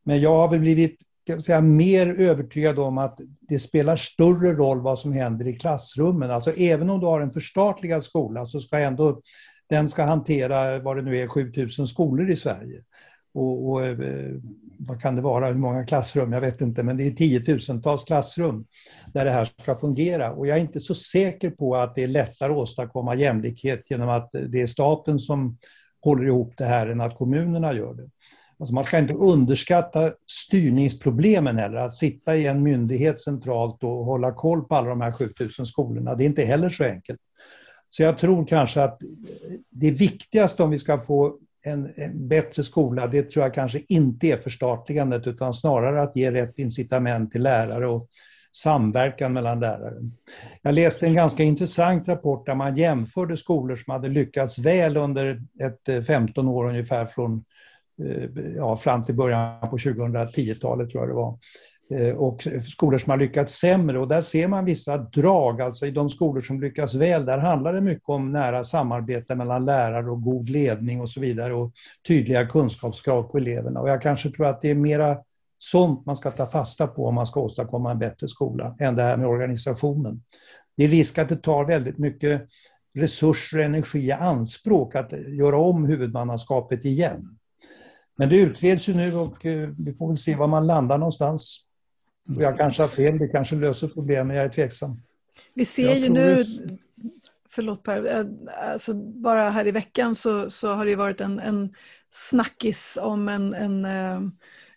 [0.04, 0.98] Men jag har väl blivit
[1.46, 6.32] säga, mer övertygad om att det spelar större roll vad som händer i klassrummen.
[6.32, 9.22] Alltså även om du har en förstatligad skola så ska ändå
[9.70, 12.82] den ska hantera vad det nu är 7000 skolor i Sverige.
[13.34, 14.36] Och, och, eh,
[14.80, 18.66] vad kan det vara, hur många klassrum, jag vet inte, men det är tiotusentals klassrum
[19.14, 20.34] där det här ska fungera.
[20.34, 24.10] Och jag är inte så säker på att det är lättare att åstadkomma jämlikhet genom
[24.10, 25.58] att det är staten som
[26.02, 28.10] håller ihop det här än att kommunerna gör det.
[28.62, 31.78] Alltså man ska inte underskatta styrningsproblemen heller.
[31.78, 36.16] Att sitta i en myndighet centralt och hålla koll på alla de här 7000 skolorna,
[36.16, 37.20] det är inte heller så enkelt.
[37.90, 39.00] Så jag tror kanske att
[39.70, 44.28] det viktigaste om vi ska få en, en, bättre skola, det tror jag kanske inte
[44.28, 48.08] är förstatligandet utan snarare att ge rätt incitament till lärare och
[48.52, 49.98] samverkan mellan lärare.
[50.62, 55.42] Jag läste en ganska intressant rapport där man jämförde skolor som hade lyckats väl under
[55.62, 57.44] ett eh, 15 år ungefär från
[58.04, 61.38] Eh, ja, fram till början på 2010-talet tror jag det var.
[61.92, 65.92] Eh, och skolor som har lyckats sämre och där ser man vissa drag, alltså i
[65.92, 70.22] de skolor som lyckas väl, där handlar det mycket om nära samarbete mellan lärare och
[70.22, 71.72] god ledning och så vidare och
[72.08, 73.80] tydliga kunskapskrav på eleverna.
[73.80, 75.18] Och jag kanske tror att det är mera
[75.58, 79.04] sånt man ska ta fasta på om man ska åstadkomma en bättre skola, än det
[79.04, 80.22] här med organisationen.
[80.78, 82.48] Det är risk att det tar väldigt mycket
[82.94, 87.38] resurser och energi i anspråk att göra om huvudmannaskapet igen.
[88.22, 91.60] Men det utreds ju nu och eh, vi får väl se var man landar någonstans.
[92.38, 95.02] Jag kanske har fel, det kanske löser problemen, jag är tveksam.
[95.54, 96.46] Vi ser ju nu,
[97.50, 98.26] förlåt Per, eh,
[98.74, 101.74] alltså bara här i veckan så, så har det varit en, en
[102.12, 104.22] snackis om en, en, eh,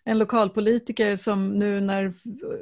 [0.07, 2.13] en lokalpolitiker som nu när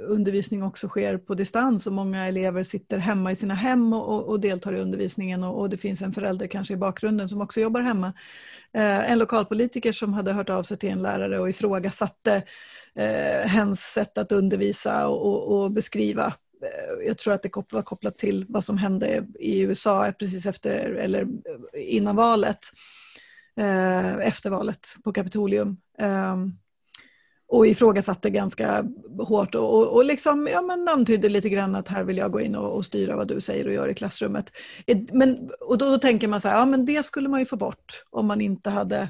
[0.07, 4.39] undervisning också sker på distans och många elever sitter hemma i sina hem och, och
[4.39, 7.81] deltar i undervisningen och, och, det finns en förälder kanske i bakgrunden som också jobbar
[7.81, 8.13] hemma.
[8.73, 12.43] Eh, en lokalpolitiker som hade hört av sig till en lärare och ifrågasatte
[12.95, 16.25] eh, hens sätt att undervisa och, och beskriva.
[16.63, 20.89] Eh, jag tror att det var kopplat till vad som hände i USA precis efter
[20.89, 21.27] eller
[21.73, 22.59] innan valet.
[23.57, 25.77] Eh, efter valet på Kapitolium.
[25.97, 26.51] Ehm,
[27.53, 28.85] och ifrågasatte ganska
[29.19, 32.41] hårt och, och, och liksom, ja, men antydde lite grann att här vill jag gå
[32.41, 34.51] in och, och styra vad du säger och gör i klassrummet.
[35.11, 37.55] Men, och då, då, tänker man så här, ja men det skulle man ju få
[37.55, 39.09] bort om man inte hade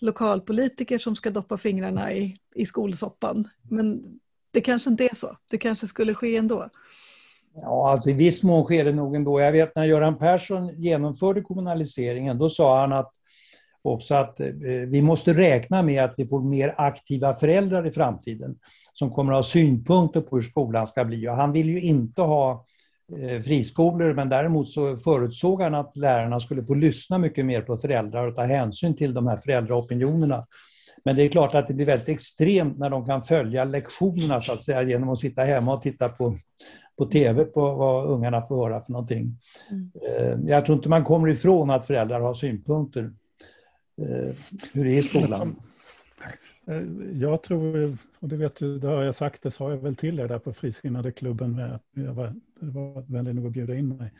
[0.00, 3.48] lokalpolitiker som ska doppa fingrarna i, i skolsoppan.
[3.70, 4.02] Men
[4.50, 6.68] det kanske inte är så, det kanske skulle ske ändå.
[7.54, 9.40] Ja, alltså i viss mån sker det nog ändå.
[9.40, 13.12] Jag vet när Göran Persson genomförde kommunaliseringen, då sa han att
[13.82, 14.46] också att eh,
[14.86, 18.56] vi måste räkna med att vi får mer aktiva föräldrar i framtiden
[18.92, 21.28] som kommer att ha synpunkter på hur skolan ska bli.
[21.28, 22.66] Och han vill ju inte ha
[23.18, 27.76] eh, friskolor men däremot så förutsåg han att lärarna skulle få lyssna mycket mer på
[27.76, 30.46] föräldrar och ta hänsyn till de här föräldraopinionerna.
[31.04, 34.52] Men det är klart att det blir väldigt extremt när de kan följa lektionerna så
[34.52, 36.36] att säga genom att sitta hemma och titta på,
[36.98, 39.38] på TV på vad ungarna får höra för någonting.
[39.70, 39.90] Mm.
[39.94, 43.12] Eh, jag tror inte man kommer ifrån att föräldrar har synpunkter.
[44.02, 44.34] Eh,
[44.72, 45.56] hur är skolan?
[46.66, 46.82] Eh,
[47.12, 50.18] jag tror, och det vet du, det har jag sagt, det sa jag väl till
[50.18, 53.74] er där på Frisinnade klubben, med att jag var, det var vänlig nog att bjuda
[53.74, 54.12] in mig.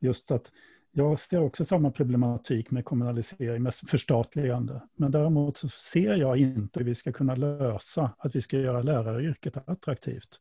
[0.00, 0.52] Just att
[0.92, 4.80] jag ser också samma problematik med kommunalisering, med förstatligande.
[4.96, 8.82] Men däremot så ser jag inte hur vi ska kunna lösa att vi ska göra
[8.82, 10.40] läraryrket attraktivt.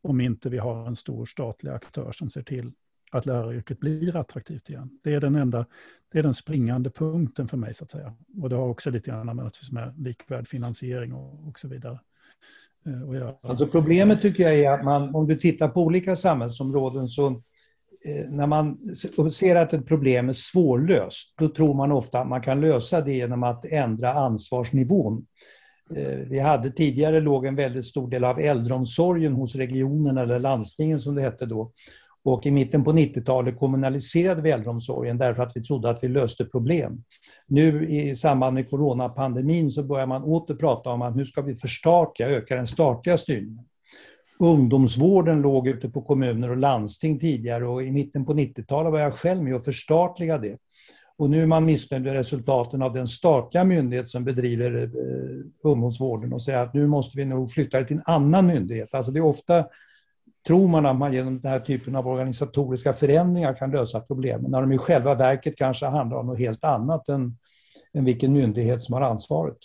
[0.00, 2.72] Om inte vi har en stor statlig aktör som ser till
[3.10, 4.90] att läraryrket blir attraktivt igen.
[5.04, 5.66] Det är den enda,
[6.12, 8.14] det är den springande punkten för mig så att säga.
[8.42, 11.98] Och det har också lite grann med, med likvärd finansiering och, och så vidare.
[12.86, 13.34] Eh, och jag...
[13.42, 17.26] Alltså problemet tycker jag är att man, om du tittar på olika samhällsområden så
[18.04, 18.78] eh, när man
[19.32, 23.12] ser att ett problem är svårlöst, då tror man ofta att man kan lösa det
[23.12, 25.26] genom att ändra ansvarsnivån.
[25.96, 31.00] Eh, vi hade tidigare låg en väldigt stor del av äldreomsorgen hos regionen eller landstingen
[31.00, 31.72] som det hette då.
[32.24, 36.44] Och i mitten på 90-talet kommunaliserade vi äldreomsorgen därför att vi trodde att vi löste
[36.44, 37.04] problem.
[37.46, 41.54] Nu i samband med coronapandemin så börjar man åter prata om att nu ska vi
[41.54, 43.64] förstatliga, öka den statliga styrningen.
[44.40, 49.14] Ungdomsvården låg ute på kommuner och landsting tidigare och i mitten på 90-talet var jag
[49.14, 50.58] själv med och förstatliga det.
[51.16, 56.32] Och nu är man missnöjd med resultaten av den statliga myndighet som bedriver eh, ungdomsvården
[56.32, 58.94] och säger att nu måste vi nog flytta det till en annan myndighet.
[58.94, 59.64] Alltså det är ofta
[60.48, 64.60] tror man att man genom den här typen av organisatoriska förändringar kan lösa problemen, när
[64.60, 67.36] de i själva verket kanske handlar om något helt annat än,
[67.94, 69.58] än vilken myndighet som har ansvaret.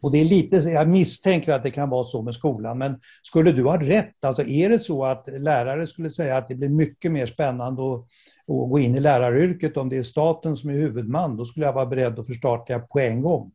[0.00, 3.52] Och det är lite, jag misstänker att det kan vara så med skolan, men skulle
[3.52, 4.24] du ha rätt?
[4.24, 8.00] Alltså är det så att lärare skulle säga att det blir mycket mer spännande att,
[8.00, 11.72] att gå in i läraryrket om det är staten som är huvudman, då skulle jag
[11.72, 13.52] vara beredd att förstatliga på en gång.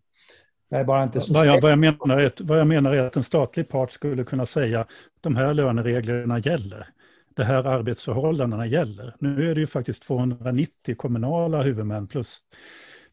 [0.70, 3.04] Jag är bara inte så vad, jag, vad, jag menar är, vad jag menar är
[3.04, 4.86] att en statlig part skulle kunna säga
[5.22, 6.88] de här lönereglerna gäller.
[7.36, 9.16] De här arbetsförhållandena gäller.
[9.20, 12.40] Nu är det ju faktiskt 290 kommunala huvudmän plus,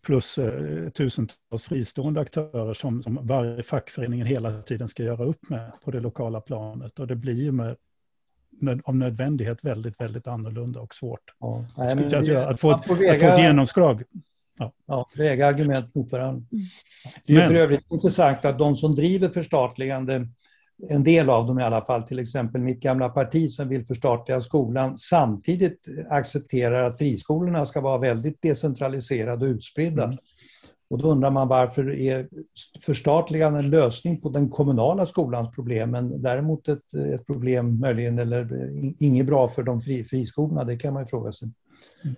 [0.06, 5.72] plus eh, tusentals fristående aktörer som, som varje fackförening hela tiden ska göra upp med
[5.84, 6.98] på det lokala planet.
[6.98, 7.76] Och det blir ju med,
[8.50, 11.34] med, av nödvändighet väldigt, väldigt annorlunda och svårt.
[11.40, 14.04] Ja, nej, att, att, att, få, att få ett genomslag
[14.86, 15.08] Ja.
[15.16, 16.44] väga argument mot varandra.
[16.52, 16.66] Mm.
[17.26, 20.28] Det är Men, för övrigt intressant att de som driver förstatligande,
[20.88, 24.40] en del av dem i alla fall, till exempel mitt gamla parti som vill förstatliga
[24.40, 30.04] skolan, samtidigt accepterar att friskolorna ska vara väldigt decentraliserade och utspridda.
[30.04, 30.18] Mm.
[30.90, 32.28] Och då undrar man varför är
[32.82, 38.70] förstatligande en lösning på den kommunala skolans problem, men däremot ett, ett problem möjligen, eller
[39.02, 41.48] inget bra för de fri, friskolorna, det kan man ju fråga sig.
[42.04, 42.16] Mm.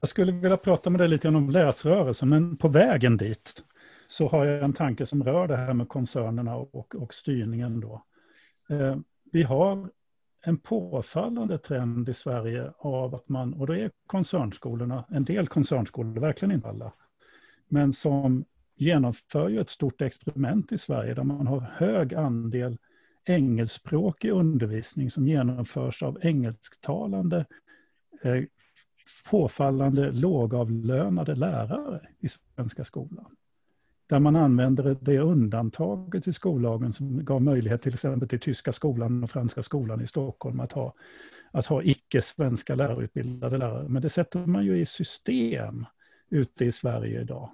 [0.00, 3.62] Jag skulle vilja prata med dig lite om läsrörelsen, men på vägen dit
[4.06, 7.80] så har jag en tanke som rör det här med koncernerna och, och styrningen.
[7.80, 8.04] Då.
[8.68, 8.96] Eh,
[9.32, 9.90] vi har
[10.44, 16.20] en påfallande trend i Sverige av att man, och då är koncernskolorna, en del koncernskolor,
[16.20, 16.92] verkligen inte alla,
[17.68, 18.44] men som
[18.76, 22.78] genomför ju ett stort experiment i Sverige där man har hög andel
[23.24, 27.46] engelskspråkig undervisning som genomförs av engelsktalande
[28.22, 28.42] eh,
[29.30, 33.36] påfallande lågavlönade lärare i svenska skolan.
[34.06, 39.24] Där man använder det undantaget i skollagen som gav möjlighet till exempel till tyska skolan
[39.24, 40.94] och franska skolan i Stockholm att ha,
[41.50, 43.88] att ha icke-svenska lärarutbildade lärare.
[43.88, 45.86] Men det sätter man ju i system
[46.30, 47.50] ute i Sverige idag.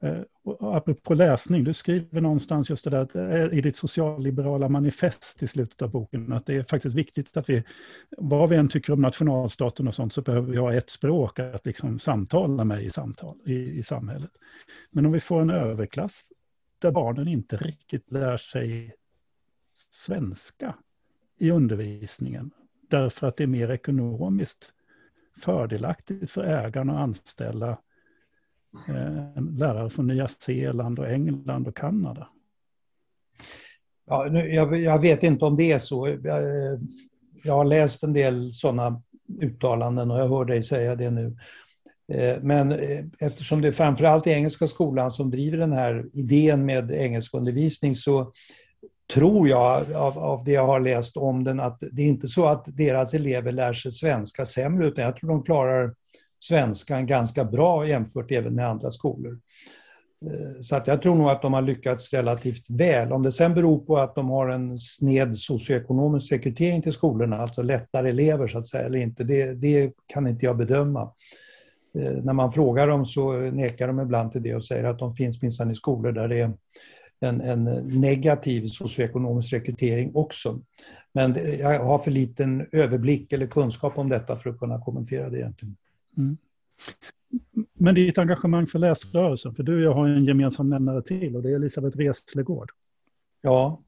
[0.00, 5.48] Eh, och apropå läsning, du skriver någonstans just det där i ditt socialliberala manifest i
[5.48, 7.64] slutet av boken, att det är faktiskt viktigt att vi,
[8.10, 11.66] vad vi än tycker om nationalstaten och sånt, så behöver vi ha ett språk att
[11.66, 14.30] liksom samtala med i, samtal, i, i samhället.
[14.90, 16.32] Men om vi får en överklass
[16.78, 18.94] där barnen inte riktigt lär sig
[19.90, 20.74] svenska
[21.38, 22.50] i undervisningen,
[22.88, 24.72] därför att det är mer ekonomiskt
[25.38, 27.78] fördelaktigt för ägarna att anställa
[28.86, 32.28] Eh, lärare från Nya Zeeland och England och Kanada.
[34.06, 36.08] Ja, nu, jag, jag, vet inte om det är så.
[36.08, 36.42] Jag,
[37.44, 39.02] jag har läst en del sådana
[39.40, 41.36] uttalanden och jag hör dig säga det nu.
[42.12, 42.72] Eh, men
[43.18, 48.32] eftersom det framförallt är Engelska skolan som driver den här idén med engelskundervisning så
[49.14, 52.46] tror jag av, av det jag har läst om den att det är inte så
[52.46, 55.94] att deras elever lär sig svenska sämre utan jag tror de klarar
[56.40, 59.38] svenskan ganska bra jämfört även med andra skolor.
[60.26, 63.12] Eh, så att jag tror nog att de har lyckats relativt väl.
[63.12, 67.62] Om det sen beror på att de har en sned socioekonomisk rekrytering till skolorna, alltså
[67.62, 71.12] lättare elever så att säga, eller inte, det, det kan inte jag bedöma.
[71.98, 75.12] Eh, när man frågar dem så nekar de ibland till det och säger att de
[75.12, 76.52] finns minsann i skolor där det är
[77.20, 77.64] en, en
[78.00, 80.60] negativ socioekonomisk rekrytering också.
[81.12, 85.38] Men jag har för liten överblick eller kunskap om detta för att kunna kommentera det
[85.38, 85.76] egentligen.
[86.18, 86.36] Mm.
[87.74, 91.42] Men ditt engagemang för läsrörelsen, för du och jag har en gemensam nämnare till och
[91.42, 92.70] det är Elisabeth Reslegård.
[93.42, 93.82] Ja.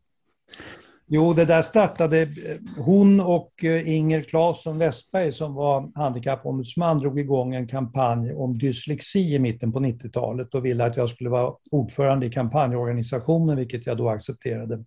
[1.12, 2.28] Jo, det där startade, eh,
[2.76, 9.34] hon och eh, Inger Claesson Westberg som var handikappombudsman drog igång en kampanj om dyslexi
[9.34, 13.96] i mitten på 90-talet och ville att jag skulle vara ordförande i kampanjorganisationen, vilket jag
[13.96, 14.84] då accepterade.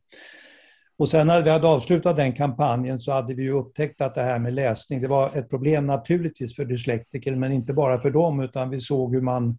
[0.98, 4.22] Och sen när vi hade avslutat den kampanjen så hade vi ju upptäckt att det
[4.22, 8.40] här med läsning, det var ett problem naturligtvis för dyslektiker, men inte bara för dem,
[8.40, 9.58] utan vi såg hur man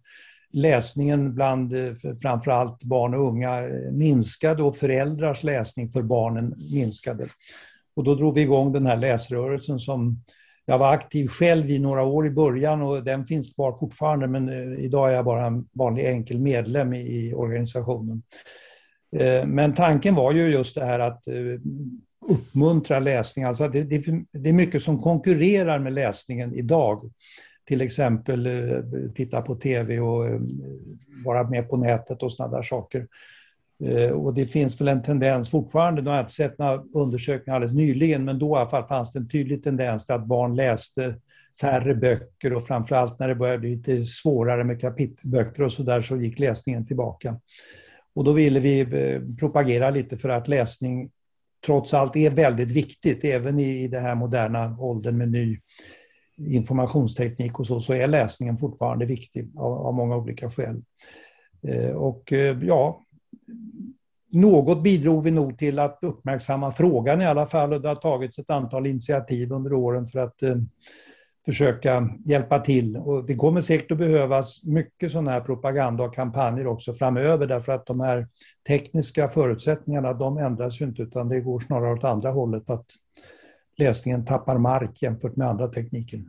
[0.51, 1.73] läsningen bland
[2.21, 3.61] framförallt barn och unga
[3.91, 7.25] minskade och föräldrars läsning för barnen minskade.
[7.95, 10.23] Och då drog vi igång den här läsrörelsen som
[10.65, 14.49] jag var aktiv själv i några år i början och den finns kvar fortfarande men
[14.49, 18.21] eh, idag är jag bara en vanlig enkel medlem i organisationen.
[19.19, 21.33] Eh, men tanken var ju just det här att eh,
[22.27, 23.45] uppmuntra läsning.
[23.45, 27.11] Alltså det, det, det är mycket som konkurrerar med läsningen idag.
[27.67, 28.79] Till exempel eh,
[29.15, 30.41] titta på tv och
[31.25, 33.07] vara med på nätet och sådana där saker.
[34.13, 37.73] Och det finns väl en tendens fortfarande, nu har jag inte sett några undersökningar alldeles
[37.73, 41.15] nyligen, men då i alla fall fanns det en tydlig tendens till att barn läste
[41.61, 46.17] färre böcker och framförallt när det började bli lite svårare med kapitelböcker och sådär så
[46.17, 47.39] gick läsningen tillbaka.
[48.15, 51.09] Och då ville vi eh, propagera lite för att läsning
[51.65, 53.23] trots allt är väldigt viktigt.
[53.23, 55.59] Även i den här moderna åldern med ny
[56.37, 60.81] informationsteknik och så, så är läsningen fortfarande viktig av, av många olika skäl.
[61.67, 63.01] Eh, och eh, ja,
[64.31, 68.39] något bidrog vi nog till att uppmärksamma frågan i alla fall och det har tagits
[68.39, 70.43] ett antal initiativ under åren för att
[71.45, 72.97] försöka hjälpa till.
[72.97, 77.71] Och det kommer säkert att behövas mycket sådana här propaganda och kampanjer också framöver därför
[77.71, 78.27] att de här
[78.67, 82.85] tekniska förutsättningarna de ändras ju inte utan det går snarare åt andra hållet att
[83.77, 86.23] läsningen tappar mark jämfört med andra tekniker.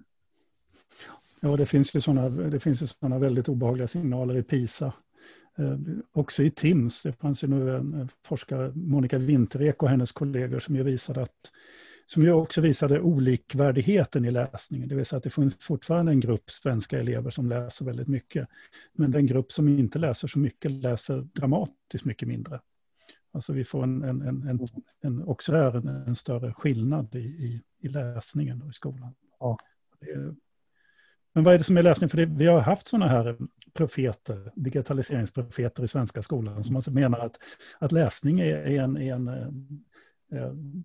[1.41, 4.93] Ja, det finns ju sådana, det finns ju sådana väldigt obehagliga signaler i PISA.
[5.59, 5.79] Eh,
[6.13, 10.77] också i TIMS, det fanns ju nu en forskare, Monica Winterek och hennes kollegor som
[10.77, 11.51] ju visade att
[12.07, 14.89] som ju också visade olikvärdigheten i läsningen.
[14.89, 18.49] Det vill säga att det finns fortfarande en grupp svenska elever som läser väldigt mycket.
[18.93, 22.61] Men den grupp som inte läser så mycket läser dramatiskt mycket mindre.
[23.33, 24.69] Alltså vi får en, en, en,
[25.01, 29.15] en också här en, större skillnad i, i, i läsningen i skolan.
[29.41, 29.59] Ja.
[30.01, 30.35] Det,
[31.33, 32.11] men vad är det som är läsning?
[32.11, 33.37] För det, vi har haft sådana här
[33.73, 37.39] profeter, digitaliseringsprofeter i svenska skolan som alltså menar att,
[37.79, 39.49] att läsning är, är en, är en Eh,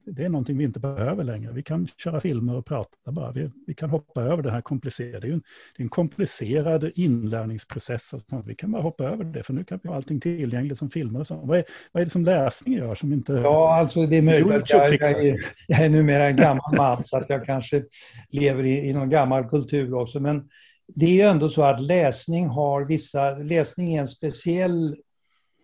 [0.06, 1.52] det är någonting vi inte behöver längre.
[1.52, 3.32] Vi kan köra filmer och prata bara.
[3.32, 5.20] Vi, vi kan hoppa över det här komplicerade.
[5.20, 5.44] Det är, en,
[5.78, 8.14] det är en komplicerad inlärningsprocess.
[8.14, 10.90] Alltså vi kan bara hoppa över det, för nu kan vi ha allting tillgängligt som
[10.90, 11.36] filmer och så.
[11.36, 13.34] Vad är, vad är det som läsning gör som inte...
[13.34, 17.06] Ja, alltså det är möjligt att jag, jag, är, jag är numera en gammal man,
[17.06, 17.84] så att jag kanske
[18.30, 20.20] lever i, i någon gammal kultur också.
[20.20, 20.50] Men
[20.88, 23.32] det är ju ändå så att läsning har vissa...
[23.32, 24.96] Läsning är en speciell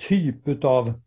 [0.10, 1.02] typ av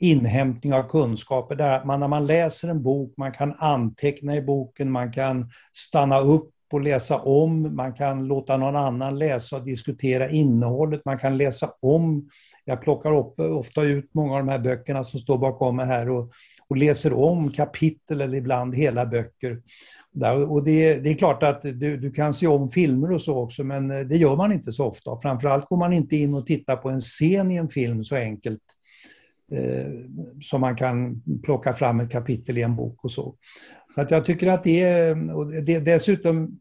[0.00, 1.54] inhämtning av kunskaper.
[1.54, 6.20] Där man, när man läser en bok, man kan anteckna i boken, man kan stanna
[6.20, 11.36] upp och läsa om, man kan låta någon annan läsa och diskutera innehållet, man kan
[11.36, 12.28] läsa om.
[12.64, 16.10] Jag plockar upp, ofta ut många av de här böckerna som står bakom mig här
[16.10, 16.32] och,
[16.68, 19.62] och läser om kapitel eller ibland hela böcker.
[20.48, 23.64] Och det, det, är klart att du, du, kan se om filmer och så också,
[23.64, 25.16] men eh, det gör man inte så ofta.
[25.16, 28.60] Framförallt går man inte in och tittar på en scen i en film så enkelt
[29.52, 29.86] Eh,
[30.42, 33.34] som man kan plocka fram ett kapitel i en bok och så.
[33.94, 36.60] Så att jag tycker att det är, och det, dessutom,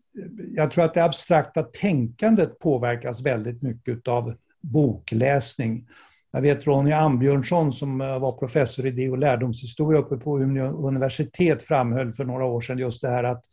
[0.56, 5.88] jag tror att det abstrakta tänkandet påverkas väldigt mycket av bokläsning.
[6.32, 10.88] Jag vet Ronny Ambjörnsson som eh, var professor i idé och lärdomshistoria uppe på Umeå
[10.88, 13.44] universitet framhöll för några år sedan just det här att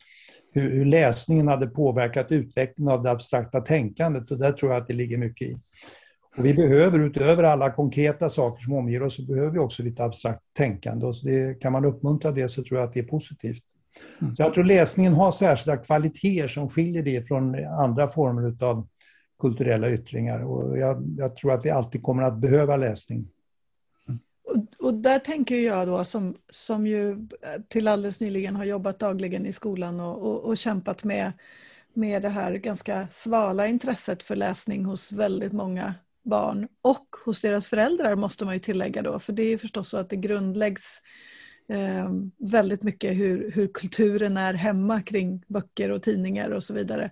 [0.53, 4.89] hur, hur läsningen hade påverkat utvecklingen av det abstrakta tänkandet och där tror jag att
[4.89, 5.57] det ligger mycket i.
[6.37, 10.05] Och vi behöver utöver alla konkreta saker som omger oss, så behöver vi också lite
[10.05, 11.07] abstrakt tänkande.
[11.07, 13.62] Och det, kan man uppmuntra det så tror jag att det är positivt.
[14.20, 14.34] Mm.
[14.34, 18.89] Så jag tror läsningen har särskilda kvaliteter som skiljer det från andra former av
[19.39, 20.45] kulturella yttringar.
[20.45, 23.28] Och jag, jag, tror att vi alltid kommer att behöva läsning.
[24.45, 27.28] Och, och, där tänker jag då som, som ju
[27.68, 31.32] till alldeles nyligen har jobbat dagligen i skolan och, och, och kämpat med,
[31.95, 35.95] med det här ganska svala intresset för läsning hos väldigt många
[36.27, 39.97] barn och hos deras föräldrar måste man ju tillägga då, för det är förstås så
[39.97, 41.03] att det grundläggs
[41.68, 42.11] eh,
[42.53, 47.11] väldigt mycket hur, hur kulturen är hemma kring böcker och tidningar och så vidare.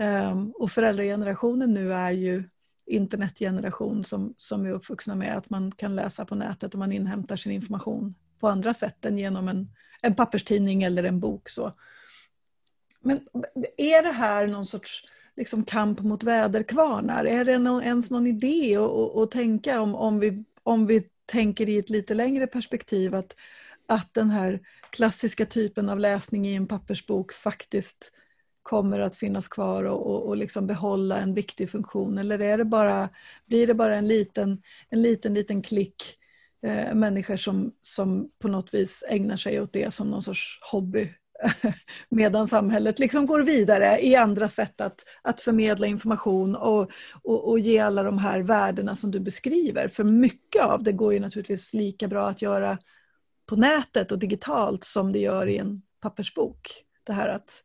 [0.00, 2.44] Eh, och föräldragenerationen nu är ju
[2.86, 7.36] internetgeneration som, som är uppvuxna med att man kan läsa på nätet och man inhämtar
[7.36, 9.68] sin information på andra sätt än genom en,
[10.02, 11.48] en papperstidning eller en bok.
[11.48, 11.72] Så.
[13.00, 13.20] Men
[13.76, 15.04] är det här någon sorts
[15.36, 17.24] liksom kamp mot väderkvarnar?
[17.24, 21.68] Är det någon, ens någon idé att, att tänka om, om, vi, om vi tänker
[21.68, 23.36] i ett lite längre perspektiv att,
[23.86, 24.60] att den här
[24.90, 28.12] klassiska typen av läsning i en pappersbok faktiskt
[28.62, 32.18] kommer att finnas kvar och, och, och liksom behålla en viktig funktion?
[32.18, 33.08] Eller är det bara,
[33.46, 36.02] blir det bara en liten, en liten, liten klick
[36.66, 41.12] eh, människor som, som på något vis ägnar sig åt det som någon sorts hobby
[42.08, 46.90] medan samhället liksom går vidare i andra sätt att, att förmedla information och,
[47.22, 49.88] och, och, ge alla de här värdena som du beskriver.
[49.88, 52.78] För mycket av det går ju naturligtvis lika bra att göra
[53.46, 56.82] på nätet och digitalt som det gör i en pappersbok.
[57.06, 57.62] Det här att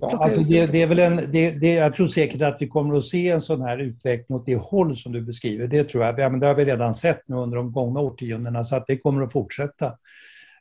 [0.00, 2.96] Ja, alltså det, det, är väl en, det, det, jag tror säkert att vi kommer
[2.96, 5.66] att se en sån här utveckling åt det håll som du beskriver.
[5.66, 6.18] Det tror jag.
[6.18, 8.98] Ja, men det har vi redan sett nu under de gångna årtiondena så att det
[8.98, 9.92] kommer att fortsätta.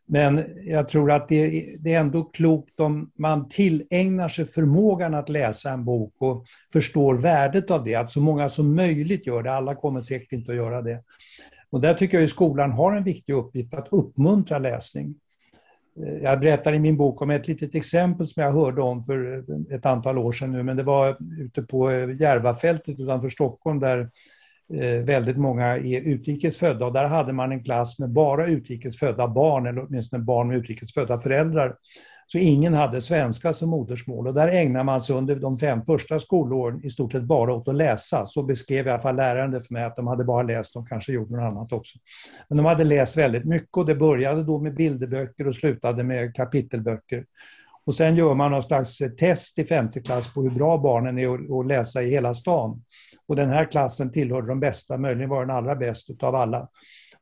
[0.06, 5.30] Men jag tror att det, det, är ändå klokt om man tillägnar sig förmågan att
[5.30, 9.54] läsa en bok och förstår värdet av det, att så många som möjligt gör det.
[9.54, 11.04] Alla kommer säkert inte att göra det.
[11.70, 15.16] Och där tycker jag att skolan har en viktig uppgift att uppmuntra läsning.
[16.00, 19.38] Eh, jag berättar i min bok om ett litet exempel som jag hörde om för
[19.38, 23.80] eh, ett antal år sedan nu, men det var ute på eh, Järvafältet utanför Stockholm
[23.80, 24.10] där
[24.74, 29.00] Eh, väldigt många är utrikes födda och där hade man en klass med bara utrikes
[29.00, 31.76] födda barn, eller åtminstone barn med utrikes födda föräldrar.
[32.28, 36.20] Så ingen hade svenska som modersmål och där ägnar man sig under de fem första
[36.20, 38.26] skolåren i stort sett bara åt att läsa.
[38.26, 40.86] Så beskrev i alla fall läraren det för mig, att de hade bara läst, de
[40.86, 42.00] kanske gjorde något annat också.
[42.50, 46.36] Men de hade läst väldigt mycket och det började då med bilderböcker och slutade med
[46.36, 47.26] kapitelböcker.
[47.86, 51.20] Och sen gör man någon slags eh, test i femte klass på hur bra barnen
[51.20, 52.84] är att läsa i hela stan.
[53.28, 56.70] Och den här klassen tillhörde de bästa, möjligen var den allra bäst utav alla.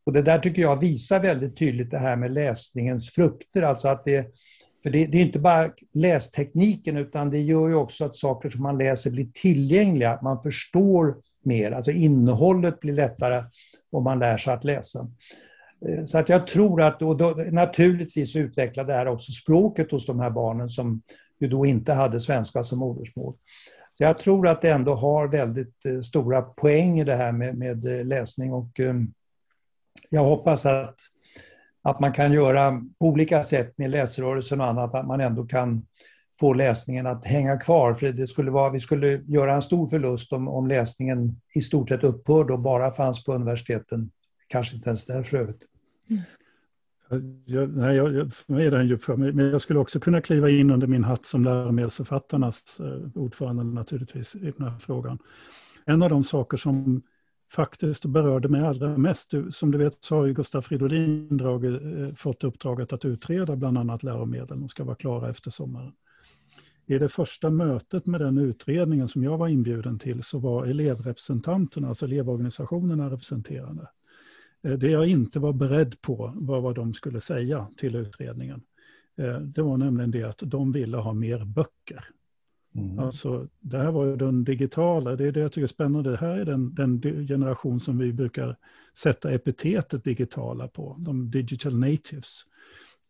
[0.03, 4.05] Och det där tycker jag visar väldigt tydligt det här med läsningens frukter, alltså att
[4.05, 4.27] det
[4.83, 8.63] för det, det, är inte bara lästekniken utan det gör ju också att saker som
[8.63, 10.19] man läser blir tillgängliga.
[10.21, 13.43] Man förstår mer, alltså innehållet blir lättare
[13.91, 15.07] om man lär sig att läsa.
[15.87, 20.05] Eh, så att jag tror att, och då, naturligtvis utvecklar det här också språket hos
[20.05, 21.01] de här barnen som
[21.39, 23.33] ju då inte hade svenska som modersmål.
[23.93, 27.57] Så jag tror att det ändå har väldigt eh, stora poäng i det här med,
[27.57, 28.79] med eh, läsning och
[30.09, 30.95] jag hoppas att,
[31.81, 35.85] att man kan göra på olika sätt med läsrörelsen och annat, att man ändå kan
[36.39, 37.93] få läsningen att hänga kvar.
[37.93, 41.89] För det skulle vara, vi skulle göra en stor förlust om, om läsningen i stort
[41.89, 44.11] sett upphörde och bara fanns på universiteten.
[44.47, 45.70] Kanske inte ens där för övrigt.
[46.11, 46.23] Mm.
[47.45, 50.49] Jag, nej, jag, för mig är det en djup Men jag skulle också kunna kliva
[50.49, 55.19] in under min hatt som läromedelsförfattarnas eh, ordförande naturligtvis i den här frågan.
[55.85, 57.01] En av de saker som
[57.51, 62.15] faktiskt berörde mig allra mest, som du vet så har ju Gustav Fridolin dragit, eh,
[62.15, 64.59] fått uppdraget att utreda bland annat läromedel.
[64.59, 65.93] De ska vara klara efter sommaren.
[66.85, 71.87] I det första mötet med den utredningen som jag var inbjuden till så var elevrepresentanterna,
[71.87, 73.87] alltså elevorganisationerna representerade.
[74.63, 78.61] Eh, det jag inte var beredd på var vad de skulle säga till utredningen.
[79.17, 82.05] Eh, det var nämligen det att de ville ha mer böcker.
[82.75, 82.99] Mm.
[82.99, 86.11] Alltså, det här var ju den digitala, det är det jag tycker är spännande.
[86.11, 88.57] Det här är den, den generation som vi brukar
[88.97, 92.45] sätta epitetet digitala på, de digital natives.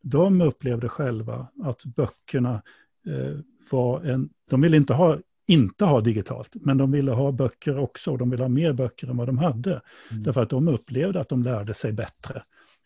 [0.01, 2.61] De upplevde själva att böckerna
[3.07, 3.39] eh,
[3.71, 8.17] var en, de ville inte ha inte ha digitalt, men de ville ha böcker också.
[8.17, 9.81] De ville ha mer böcker än vad de hade.
[10.11, 10.23] Mm.
[10.23, 12.43] Därför att de upplevde att de lärde sig bättre.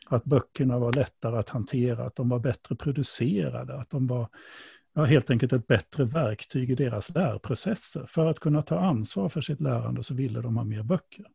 [0.08, 4.28] Att böckerna var lättare att hantera, att de var bättre producerade, att de var
[4.94, 8.06] ja, helt enkelt ett bättre verktyg i deras lärprocesser.
[8.08, 11.26] För att kunna ta ansvar för sitt lärande så ville de ha mer böcker.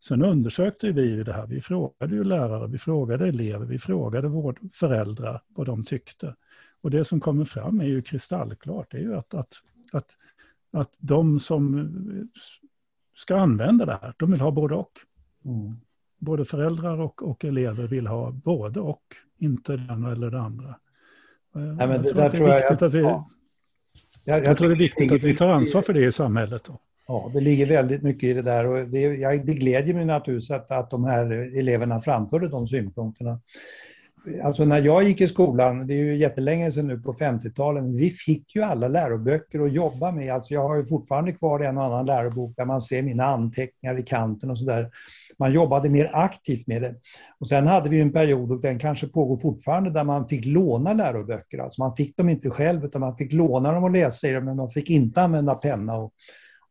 [0.00, 1.46] Sen undersökte vi ju det här.
[1.46, 6.34] Vi frågade ju lärare, vi frågade elever, vi frågade vård, föräldrar vad de tyckte.
[6.80, 8.90] Och det som kommer fram är ju kristallklart.
[8.90, 9.52] Det är ju att, att,
[9.92, 10.16] att
[10.72, 11.90] att de som
[13.14, 14.92] ska använda det här, de vill ha både och.
[15.44, 15.76] Mm.
[16.18, 19.02] Både föräldrar och, och elever vill ha både och,
[19.38, 20.74] inte det ena eller det andra.
[21.52, 23.00] Nej, jag tror att det är viktigt att vi...
[24.24, 26.64] Jag, jag, tror det är viktigt att vi tar ansvar för det i samhället.
[26.64, 26.80] Då.
[27.08, 30.50] Ja, det ligger väldigt mycket i det där och det, jag, det glädjer mig naturligtvis
[30.50, 33.40] att, att de här eleverna framförde de synpunkterna.
[34.42, 38.10] Alltså när jag gick i skolan, det är ju jättelänge sedan nu på 50-talet, vi
[38.10, 40.34] fick ju alla läroböcker att jobba med.
[40.34, 43.98] Alltså jag har ju fortfarande kvar en och annan lärobok där man ser mina anteckningar
[43.98, 44.90] i kanten och sådär.
[45.38, 46.94] Man jobbade mer aktivt med det.
[47.38, 50.92] Och sen hade vi en period, och den kanske pågår fortfarande, där man fick låna
[50.92, 51.58] läroböcker.
[51.58, 54.44] Alltså man fick dem inte själv, utan man fick låna dem och läsa i dem,
[54.44, 56.12] men man fick inte använda penna och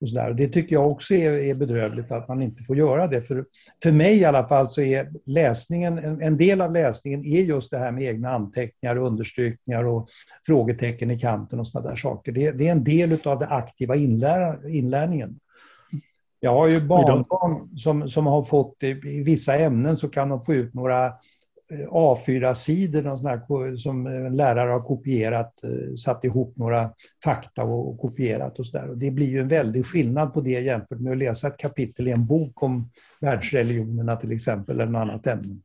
[0.02, 0.34] och så där.
[0.34, 3.22] Det tycker jag också är, är bedrövligt att man inte får göra det.
[3.22, 3.46] För,
[3.84, 7.72] för mig i alla fall så är läsningen, en, en del av läsningen är just
[7.72, 10.10] det här med egna anteckningar och understrykningar och
[10.46, 12.32] frågetecken i kanten och sådana där saker.
[12.32, 15.40] Det, det är en del av det aktiva inlär, inlärningen.
[16.40, 20.54] Jag har ju barnbarn som, som har fått, i vissa ämnen så kan de få
[20.54, 21.14] ut några
[21.72, 26.92] A4-sidor som en lärare har kopierat, eh, satt ihop några
[27.24, 28.88] fakta och kopierat och sådär.
[28.96, 32.12] Det blir ju en väldig skillnad på det jämfört med att läsa ett kapitel i
[32.12, 32.90] en bok om
[33.22, 35.58] världsreligionerna till exempel, eller något annat ämne.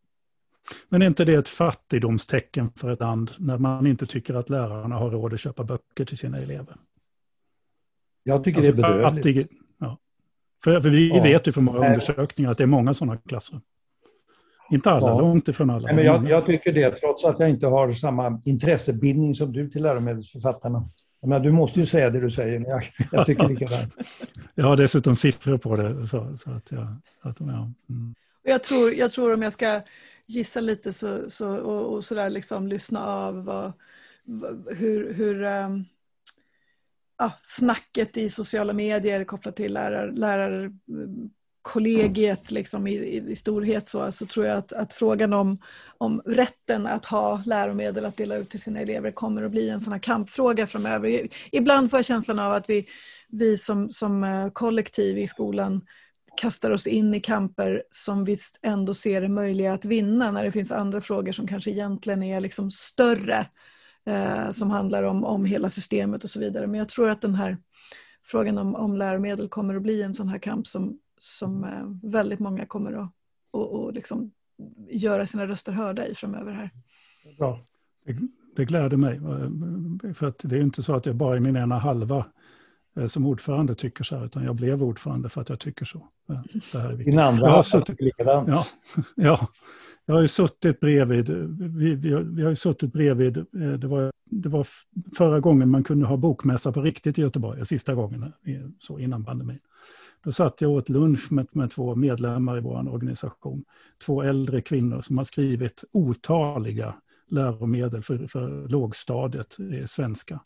[0.88, 4.94] Men är inte det ett fattigdomstecken för ett land när man inte tycker att lärarna
[4.94, 6.76] har råd att köpa böcker till sina elever?
[8.22, 9.48] Jag tycker alltså, det är alltså, bedrövligt.
[9.48, 9.98] Fattig, ja.
[10.64, 11.22] För, för vi ja.
[11.22, 13.61] vet ju från många undersökningar att det är många sådana klasser.
[14.71, 15.21] Inte alla, ja.
[15.21, 15.87] långt ifrån alla.
[15.87, 19.71] Nej, men jag, jag, tycker det, trots att jag inte har samma intressebindning som du
[19.71, 20.85] till läromedelsförfattarna.
[21.27, 23.95] Men du måste ju säga det du säger, men jag, jag tycker likadant.
[24.55, 26.09] jag har dessutom siffror på det.
[26.09, 27.71] Så, så att jag, att, ja.
[27.89, 28.15] Mm.
[28.43, 29.81] jag, tror, jag tror om jag ska
[30.27, 33.73] gissa lite så, så, och, och sådär liksom lyssna av vad,
[34.77, 35.85] hur, hur um,
[37.17, 40.73] ah, snacket i sociala medier kopplat till lärar, lärar
[41.65, 45.59] kollegiet liksom i, i, storhet så, så tror jag att, att frågan om,
[45.99, 49.81] om rätten att ha läromedel att dela ut till sina elever kommer att bli en
[49.81, 51.29] sån här kampfråga framöver.
[51.53, 52.87] Ibland får jag känslan av att vi,
[53.29, 55.81] vi som, som eh, kollektiv i skolan
[56.37, 60.53] kastar oss in i kamper som vi ändå ser är möjliga att vinna när det
[60.53, 63.47] finns andra frågor som kanske egentligen är liksom större
[64.07, 66.67] eh, som handlar om, om hela systemet och så vidare.
[66.67, 67.57] Men jag tror att den här
[68.25, 72.41] frågan om, om läromedel kommer att bli en sån här kamp som, som eh, väldigt
[72.41, 73.11] många kommer att
[73.51, 74.31] och, och liksom
[74.91, 76.70] göra sina röster hörda i framöver här.
[77.39, 77.61] Ja,
[78.07, 78.16] det,
[78.57, 79.20] det gläder mig.
[80.14, 82.27] För att det är inte så att jag bara i min ena halva
[82.97, 86.09] eh, som ordförande tycker så här, utan jag blev ordförande för att jag tycker så.
[86.72, 88.49] Det här är Din andra halva suttit, likadant.
[88.49, 88.66] Ja,
[89.16, 89.49] ja,
[90.07, 94.12] jag har ju suttit bredvid, vi, vi, vi har ju suttit bredvid, eh, det var,
[94.25, 94.66] det var
[95.16, 98.33] förra gången man kunde ha bokmässa på riktigt i Göteborg, sista gången
[98.81, 99.59] så innan pandemin.
[100.25, 103.64] Då satt jag åt lunch med, med två medlemmar i vår organisation.
[104.05, 106.95] Två äldre kvinnor som har skrivit otaliga
[107.29, 110.41] läromedel för, för lågstadiet i svenska.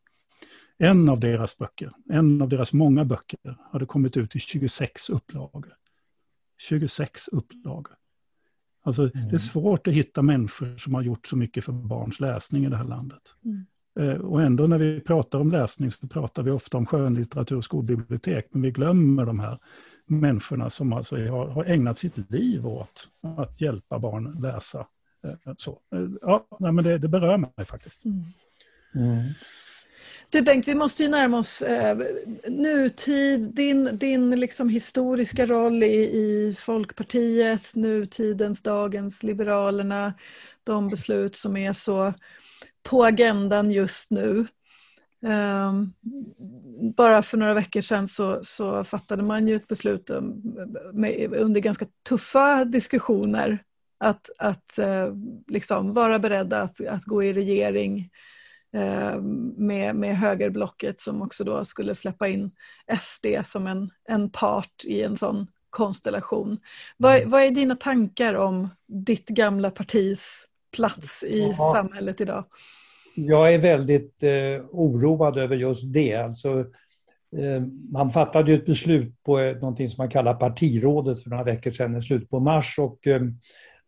[0.79, 5.74] En av deras böcker, en av deras många böcker, hade kommit ut i 26 upplagor.
[6.59, 7.95] 26 upplagor.
[8.83, 9.12] Alltså, mm.
[9.12, 9.39] Det är mm.
[9.39, 12.85] svårt att hitta människor som har gjort så mycket för barns läsning i det här
[12.85, 13.22] landet.
[13.45, 13.66] Mm.
[13.99, 17.64] Eh, och ändå när vi pratar om läsning så pratar vi ofta om skönlitteratur och
[17.64, 19.59] skolbibliotek, men vi glömmer de här
[20.07, 24.86] människorna som alltså har, har ägnat sitt liv åt att hjälpa barn läsa.
[25.24, 25.70] Eh, så.
[25.70, 28.05] Eh, ja, men det, det berör mig faktiskt.
[28.05, 28.24] Mm.
[28.94, 29.32] Mm.
[30.30, 31.99] Du Bengt, vi måste ju närma oss eh,
[32.49, 40.14] nutid, din, din liksom historiska roll i, i Folkpartiet, nutidens, dagens Liberalerna,
[40.64, 42.12] de beslut som är så
[42.89, 44.47] på agendan just nu.
[45.20, 45.95] Um,
[46.97, 50.11] bara för några veckor sedan så, så fattade man ju ett beslut
[50.93, 53.59] med, under ganska tuffa diskussioner
[53.99, 55.14] att, att uh,
[55.47, 58.11] liksom vara beredda att, att gå i regering
[58.76, 59.20] uh,
[59.57, 62.51] med, med högerblocket som också då skulle släppa in
[63.01, 66.59] SD som en, en part i en sån konstellation.
[66.97, 67.30] Vad, mm.
[67.30, 71.74] vad är dina tankar om ditt gamla partis plats i ja.
[71.74, 72.45] samhället idag?
[73.27, 76.14] Jag är väldigt eh, oroad över just det.
[76.14, 76.61] Alltså,
[77.37, 77.62] eh,
[77.93, 81.71] man fattade ju ett beslut på eh, någonting som man kallar partirådet för några veckor
[81.71, 82.79] sedan, i slutet på mars.
[82.79, 83.21] Och, eh,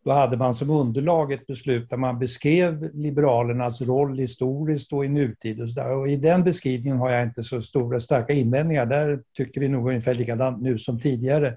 [0.03, 5.07] då hade man som underlag ett beslut där man beskrev Liberalernas roll historiskt och i
[5.07, 5.61] nutid.
[5.61, 5.91] Och, så där.
[5.91, 8.85] och I den beskrivningen har jag inte så stora starka invändningar.
[8.85, 11.55] Där tycker vi nog ungefär likadant nu som tidigare.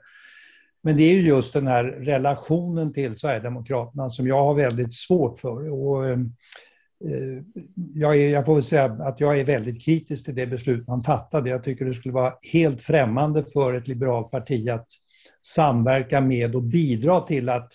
[0.82, 5.38] Men det är ju just den här relationen till Sverigedemokraterna som jag har väldigt svårt
[5.38, 5.70] för.
[5.70, 6.18] Och, eh,
[7.06, 7.42] Eh,
[7.94, 11.02] jag, är, jag får väl säga att jag är väldigt kritisk till det beslut man
[11.02, 11.50] fattade.
[11.50, 14.86] Jag tycker det skulle vara helt främmande för ett liberalt parti att
[15.42, 17.72] samverka med och bidra till att,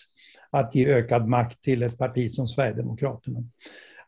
[0.50, 3.44] att ge ökad makt till ett parti som Sverigedemokraterna.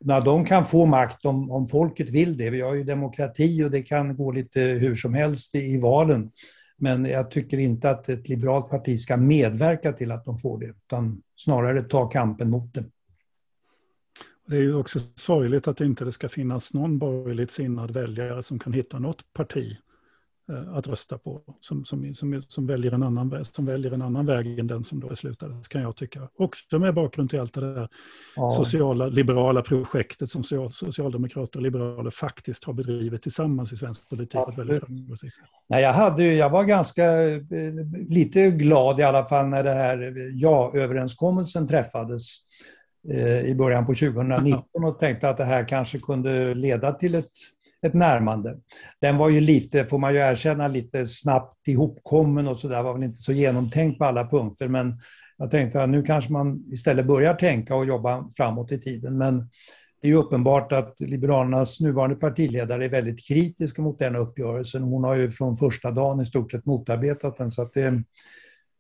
[0.01, 2.51] När de kan få makt om, om folket vill det.
[2.51, 6.31] Vi har ju demokrati och det kan gå lite hur som helst i, i valen.
[6.77, 10.67] Men jag tycker inte att ett liberalt parti ska medverka till att de får det,
[10.67, 12.85] utan snarare ta kampen mot det.
[14.47, 18.59] Det är ju också sorgligt att det inte ska finnas någon borgerligt sinnad väljare som
[18.59, 19.77] kan hitta något parti
[20.53, 24.27] eh, att rösta på som, som, som, som, väljer en annan, som väljer en annan
[24.27, 26.29] väg än den som då beslutades, kan jag tycka.
[26.39, 27.89] Också med bakgrund till allt det där
[28.37, 28.51] ja.
[28.51, 34.35] sociala, liberala projektet som socialdemokrater och liberaler faktiskt har bedrivit tillsammans i svensk politik.
[34.35, 34.55] Ja.
[34.57, 34.83] Väldigt.
[35.69, 37.75] Nej, jag, hade, jag var ganska eh,
[38.09, 42.37] lite glad i alla fall när det här ja-överenskommelsen träffades
[43.45, 47.31] i början på 2019 och tänkte att det här kanske kunde leda till ett,
[47.87, 48.59] ett närmande.
[49.01, 52.95] Den var ju lite, får man ju erkänna, lite snabbt ihopkommen och så där, var
[52.95, 55.01] väl inte så genomtänkt på alla punkter men
[55.37, 59.19] jag tänkte att nu kanske man istället börjar tänka och jobba framåt i tiden.
[59.19, 59.39] Men
[60.01, 64.83] det är ju uppenbart att Liberalernas nuvarande partiledare är väldigt kritisk mot den uppgörelsen.
[64.83, 67.53] Hon har ju från första dagen i stort sett motarbetat den.
[67.53, 68.03] Så att det, Eh,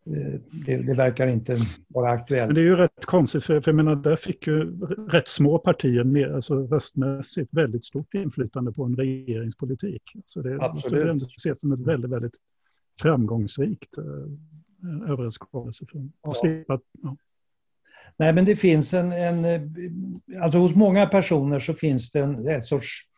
[0.04, 1.56] det, det, verkar inte
[1.88, 2.48] vara aktuellt.
[2.48, 5.58] Men det är ju rätt konstigt, för, för jag menar, där fick ju rätt små
[5.58, 10.02] partier med, alltså röstmässigt väldigt stort inflytande på en regeringspolitik.
[10.24, 12.34] Så det måste ju ändå ses som ett väldigt, väldigt
[13.00, 15.86] framgångsrikt eh, överenskommelse.
[15.92, 16.34] För ja.
[16.34, 17.16] slippa, ja.
[18.16, 19.44] Nej, men det finns en, en...
[20.42, 23.08] Alltså hos många personer så finns det en, en sorts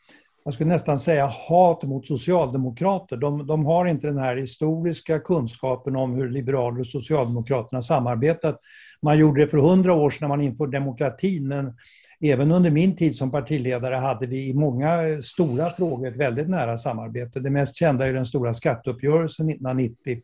[0.44, 3.16] jag skulle nästan säga hat mot socialdemokrater.
[3.16, 8.60] De, de, har inte den här historiska kunskapen om hur liberaler och socialdemokraterna samarbetat.
[9.02, 11.76] Man gjorde det för hundra år sedan när man införde demokratin, men
[12.20, 16.78] även under min tid som partiledare hade vi i många stora frågor ett väldigt nära
[16.78, 17.40] samarbete.
[17.40, 20.20] Det mest kända är den stora skatteuppgörelsen 1990,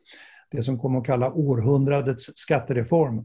[0.51, 3.25] det som kom att kalla århundradets skattereform.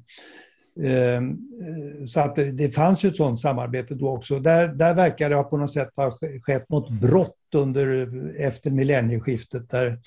[0.84, 1.30] Ehm,
[1.62, 4.40] eh, så att det fanns ju ett sådant samarbete då också.
[4.40, 10.00] Där, där verkar det på något sätt ha skett något brott under, efter millennieskiftet där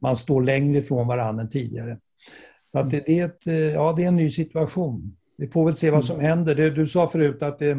[0.00, 1.98] man står längre ifrån varandra än tidigare.
[2.72, 5.16] Så att det, är ett, eh, ja, det är en ny situation.
[5.36, 6.28] Vi får väl se vad som mm.
[6.28, 6.54] händer.
[6.54, 7.74] Det, du sa förut att det,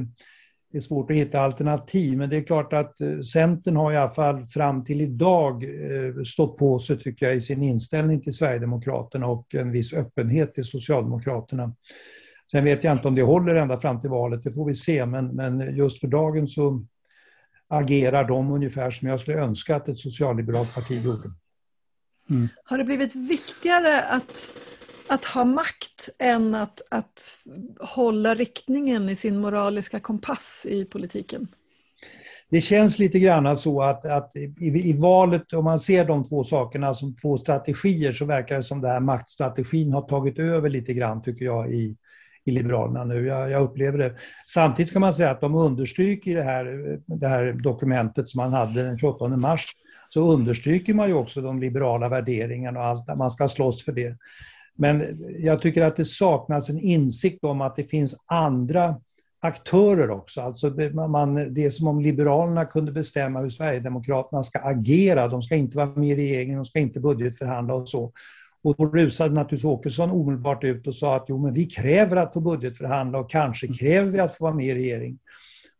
[0.71, 3.97] det är svårt att hitta alternativ, men det är klart att eh, Centern har i
[3.97, 5.65] alla fall fram till idag
[6.25, 10.65] stått på sig, tycker jag, i sin inställning till Sverigedemokraterna och en viss öppenhet till
[10.65, 11.73] Socialdemokraterna.
[12.51, 15.05] Sen vet jag inte om det håller ända fram till valet, det får vi se.
[15.05, 16.85] Men, men just för dagen så
[17.67, 21.31] agerar de ungefär som jag skulle önska att ett socialliberalt parti gjorde.
[22.29, 22.47] Mm.
[22.63, 24.51] Har det blivit viktigare att,
[25.09, 27.37] att ha makt än att, att
[27.79, 31.47] hålla riktningen i sin moraliska kompass i politiken?
[32.53, 36.43] det känns lite grann så att, att i, i, valet, om man ser de två
[36.43, 40.93] sakerna som två strategier, så verkar det som den här maktstrategin har tagit över lite
[40.93, 41.97] grann, tycker jag, i,
[42.45, 43.25] i Liberalerna nu.
[43.25, 44.13] Jag, jag, upplever det.
[44.45, 48.53] Samtidigt ska man säga att de understryker i det här, det här dokumentet som man
[48.53, 49.65] hade den 28 mars,
[50.09, 54.17] så understryker man ju också de liberala värderingarna och allt, man ska slåss för det.
[54.75, 58.95] Men jag tycker att det saknas en insikt om att det finns andra
[59.41, 60.41] aktörer också.
[60.41, 60.69] Alltså
[61.09, 65.27] man, det är som om Liberalerna kunde bestämma hur Sverigedemokraterna ska agera.
[65.27, 68.11] De ska inte vara med i regeringen, de ska inte budgetförhandla och så.
[68.63, 72.33] Och då rusade naturligtvis Åkesson omedelbart ut och sa att jo, men vi kräver att
[72.33, 75.19] få budgetförhandla och kanske kräver vi att få vara med i regering.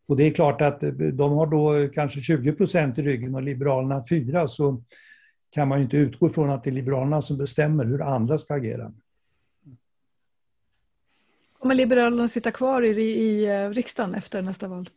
[0.06, 0.80] Och det är klart att
[1.12, 4.82] de har då kanske 20 procent i ryggen och Liberalerna 4 så
[5.50, 8.54] kan man ju inte utgå från att det är Liberalerna som bestämmer hur andra ska
[8.54, 8.92] agera.
[11.58, 14.90] Kommer Liberalerna sitta kvar i, i eh, riksdagen efter nästa val?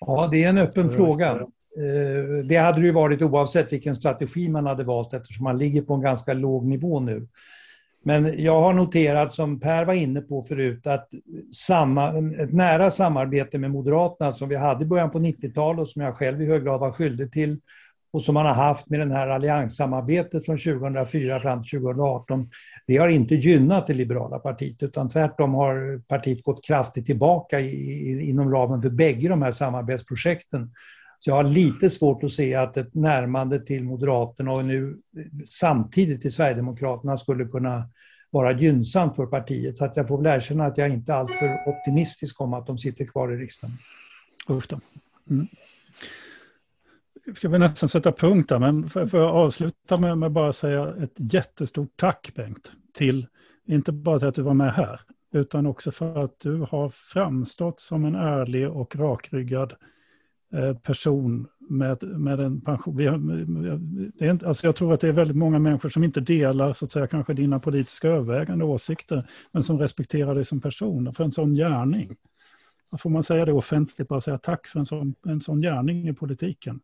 [0.00, 1.46] Ja, det är en öppen fråga.
[1.76, 5.82] Eh, det hade det ju varit oavsett vilken strategi man hade valt eftersom man ligger
[5.82, 7.26] på en ganska låg nivå nu.
[8.02, 11.08] Men jag har noterat, som Per var inne på förut, att
[11.54, 12.08] samma,
[12.42, 16.16] ett nära samarbete med Moderaterna som vi hade i början på 90-talet och som jag
[16.16, 17.60] själv i hög grad var skyldig till
[18.16, 22.50] och som man har haft med den här allianssamarbetet från 2004 fram till 2018,
[22.86, 27.66] det har inte gynnat det liberala partiet utan tvärtom har partiet gått kraftigt tillbaka i,
[27.66, 30.70] i, inom ramen för bägge de här samarbetsprojekten.
[31.18, 34.96] Så jag har lite svårt att se att ett närmande till Moderaterna och nu
[35.46, 37.88] samtidigt till Sverigedemokraterna skulle kunna
[38.30, 39.76] vara gynnsamt för partiet.
[39.76, 42.78] Så att jag får väl erkänna att jag inte är alltför optimistisk om att de
[42.78, 43.76] sitter kvar i riksdagen.
[44.48, 44.80] Usch då.
[45.30, 45.48] Mm
[47.34, 51.14] ska vi nästan sätta punkt där, men får jag avsluta med, med bara säga ett
[51.16, 53.26] jättestort tack Bengt, till
[53.66, 55.00] inte bara till att du var med här,
[55.32, 59.78] utan också för att du har framstått som en ärlig och rakryggad eh,
[60.56, 62.96] Eh, person med, med en pension.
[62.96, 63.04] Vi,
[64.14, 66.72] det är inte, alltså jag tror att det är väldigt många människor som inte delar
[66.72, 71.24] så att säga, kanske dina politiska övervägande åsikter, men som respekterar dig som person för
[71.24, 72.16] en sån gärning.
[72.98, 76.12] Får man säga det offentligt, bara säga tack för en sån, en sån gärning i
[76.12, 76.80] politiken.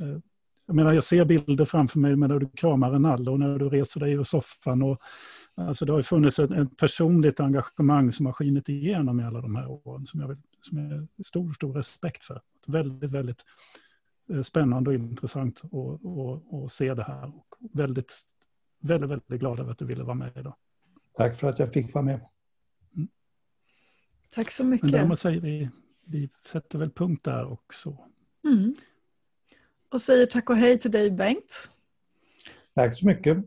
[0.00, 0.18] Eh,
[0.66, 4.00] jag menar, jag ser bilder framför mig när du kramar Ronaldo och när du reser
[4.00, 4.82] dig ur soffan.
[4.82, 5.00] Och,
[5.54, 9.56] alltså det har funnits ett, ett personligt engagemang som har skinit igenom i alla de
[9.56, 12.42] här åren som jag, som jag har stor, stor respekt för.
[12.66, 13.44] Väldigt, väldigt
[14.30, 17.36] eh, spännande och intressant att se det här.
[17.36, 18.12] Och väldigt,
[18.78, 20.56] väldigt, väldigt glad över att du ville vara med idag.
[21.16, 22.20] Tack för att jag fick vara med.
[22.96, 23.08] Mm.
[24.30, 24.90] Tack så mycket.
[24.90, 25.70] Men därmed säger vi,
[26.04, 27.98] vi sätter väl punkt där också.
[28.44, 28.74] Mm
[29.94, 31.70] och säger tack och hej till dig Bengt.
[32.74, 33.38] Tack så mycket.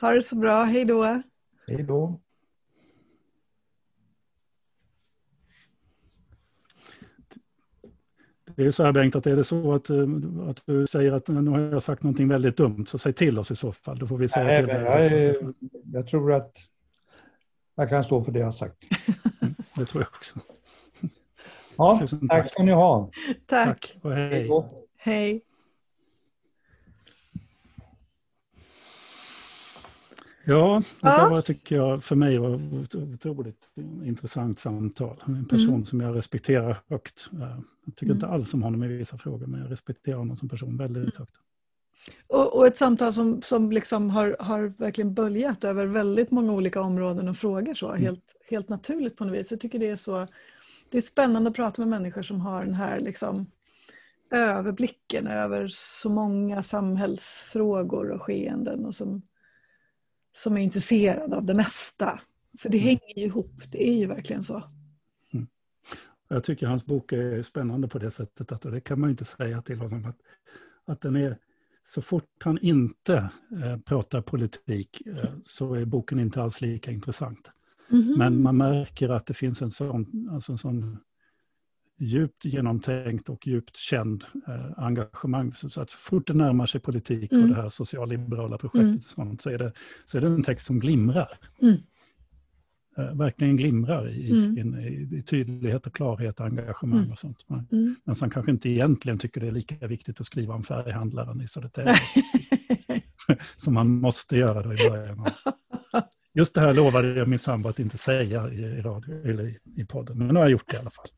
[0.00, 1.22] Ha det så bra, hej då.
[1.66, 2.20] Hej då.
[8.60, 10.06] Det är så här Bengt, att är det så att, eh,
[10.48, 13.50] att du säger att nu har jag sagt någonting väldigt dumt, så säg till oss
[13.50, 13.98] i så fall.
[13.98, 15.54] Då får vi säga Nej, till jag, är,
[15.92, 16.56] jag tror att
[17.74, 18.76] jag kan stå för det jag har sagt.
[19.76, 20.38] Det tror jag också.
[21.76, 23.10] Ja, tack ska ni ha.
[23.46, 23.66] Tack.
[23.66, 24.50] tack och hej.
[24.96, 25.42] Hej.
[30.44, 31.28] Ja, det ja.
[31.30, 33.70] var tycker jag för mig var ett otroligt
[34.04, 35.22] intressant samtal.
[35.26, 35.84] En person mm.
[35.84, 37.28] som jag respekterar högt.
[37.30, 38.16] Jag tycker mm.
[38.16, 41.12] inte alls om honom i vissa frågor, men jag respekterar honom som person väldigt mm.
[41.18, 41.34] högt.
[42.26, 46.80] Och, och, ett samtal som, som liksom har, har verkligen böljat över väldigt många olika
[46.80, 47.74] områden och frågor.
[47.74, 48.02] Så, mm.
[48.02, 49.50] helt, helt naturligt på något vis.
[49.50, 50.26] Jag tycker det är så
[50.90, 53.46] det är spännande att prata med människor som har den här liksom,
[54.30, 59.22] överblicken över så många samhällsfrågor och skeenden och som,
[60.32, 62.20] som är intresserade av det mesta.
[62.58, 62.86] För det mm.
[62.86, 64.62] hänger ju ihop, det är ju verkligen så.
[65.32, 65.46] Mm.
[66.28, 69.10] Jag tycker hans bok är spännande på det sättet att, och det kan man ju
[69.10, 70.18] inte säga till honom, att,
[70.84, 71.38] att den är
[71.88, 73.30] så fort han inte
[73.64, 77.50] eh, pratar politik eh, så är boken inte alls lika intressant.
[77.90, 78.18] Mm -hmm.
[78.18, 80.98] Men man märker att det finns en sån, alltså en sån
[82.00, 85.54] djupt genomtänkt och djupt känd eh, engagemang.
[85.54, 87.44] Så, så, att så fort det närmar sig politik mm.
[87.44, 89.00] och det här socialliberala projektet mm.
[89.00, 89.72] sånt, så, är det,
[90.04, 91.38] så är det en text som glimrar.
[91.62, 91.76] Mm.
[92.96, 94.54] Eh, verkligen glimrar i, mm.
[94.54, 97.12] sin, i, i, tydlighet och klarhet och engagemang mm.
[97.12, 97.44] och sånt.
[97.46, 97.96] Men, mm.
[98.04, 101.48] men som kanske inte egentligen tycker det är lika viktigt att skriva om färghandlaren i
[101.48, 101.94] Södertälje.
[103.56, 105.26] som man måste göra då i början.
[106.34, 109.58] Just det här lovade jag min sambo att inte säga i, i, radio, eller i,
[109.76, 111.08] i podden, men nu har jag gjort det i alla fall.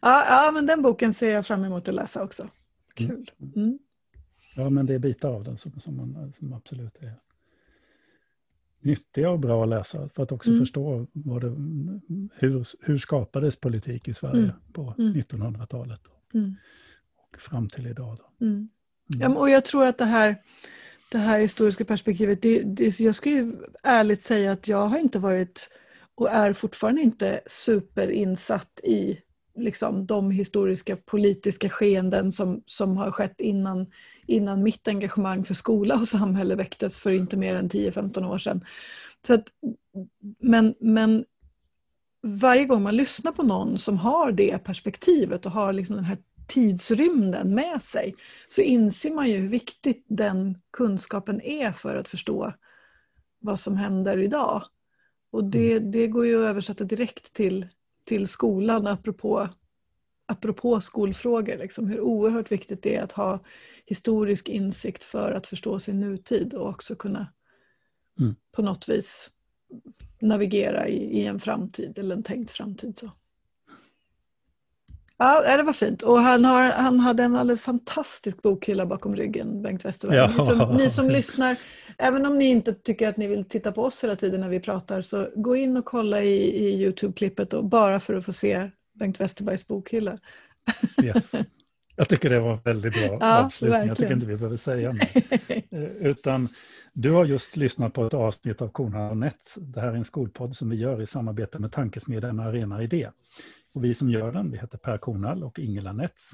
[0.00, 2.42] Ja, ja, men den boken ser jag fram emot att läsa också.
[2.42, 2.52] Mm.
[2.94, 3.30] Kul.
[3.56, 3.78] Mm.
[4.54, 7.14] Ja, men det är bitar av den som, som, man, som absolut är
[8.80, 10.60] nyttiga och bra att läsa för att också mm.
[10.60, 11.48] förstå vad det,
[12.34, 14.54] hur, hur skapades politik i Sverige mm.
[14.72, 16.00] på 1900-talet
[16.34, 16.54] mm.
[17.16, 18.18] och fram till idag.
[19.06, 20.36] Ja, och jag tror att det här,
[21.12, 23.52] det här historiska perspektivet, det, det, jag ska ju
[23.82, 25.70] ärligt säga att jag har inte varit
[26.14, 29.18] och är fortfarande inte superinsatt i
[29.56, 33.86] liksom, de historiska politiska skeenden som, som har skett innan,
[34.26, 38.64] innan mitt engagemang för skola och samhälle väcktes för inte mer än 10-15 år sedan.
[39.26, 39.44] Så att,
[40.40, 41.24] men, men
[42.22, 46.18] varje gång man lyssnar på någon som har det perspektivet och har liksom den här
[46.46, 48.14] tidsrymden med sig
[48.48, 52.52] så inser man ju hur viktigt den kunskapen är för att förstå
[53.38, 54.62] vad som händer idag.
[55.32, 55.90] Och det, mm.
[55.90, 57.66] det går ju att översätta direkt till,
[58.06, 59.48] till skolan apropå,
[60.26, 61.58] apropå skolfrågor.
[61.58, 63.44] Liksom, hur oerhört viktigt det är att ha
[63.86, 67.32] historisk insikt för att förstå sin nutid och också kunna
[68.20, 68.34] mm.
[68.52, 69.30] på något vis
[70.20, 72.98] navigera i, i, en framtid eller en tänkt framtid.
[72.98, 73.10] Så.
[75.22, 76.02] Ja, det var fint.
[76.02, 80.16] Och han, har, han hade en alldeles fantastisk bokhylla bakom ryggen, Bengt Westerberg.
[80.16, 80.26] Ja.
[80.38, 81.56] Ni, som, ni som lyssnar,
[81.98, 84.60] även om ni inte tycker att ni vill titta på oss hela tiden när vi
[84.60, 86.34] pratar, så gå in och kolla i,
[86.66, 90.18] i Youtube-klippet bara för att få se Bengt Westerbergs bokhylla.
[91.02, 91.32] Yes.
[91.96, 93.70] Jag tycker det var väldigt bra ja, avslutning.
[93.70, 93.88] Verkligen.
[93.88, 95.22] Jag tycker inte vi behöver säga mer.
[95.70, 96.48] Eh, utan
[96.92, 99.54] du har just lyssnat på ett avsnitt av Korna och Nets.
[99.60, 103.08] Det här är en skolpodd som vi gör i samarbete med tankesmedjan Arena Idé.
[103.72, 106.32] Och vi som gör den, vi heter Per Kornall och Ingela Nets.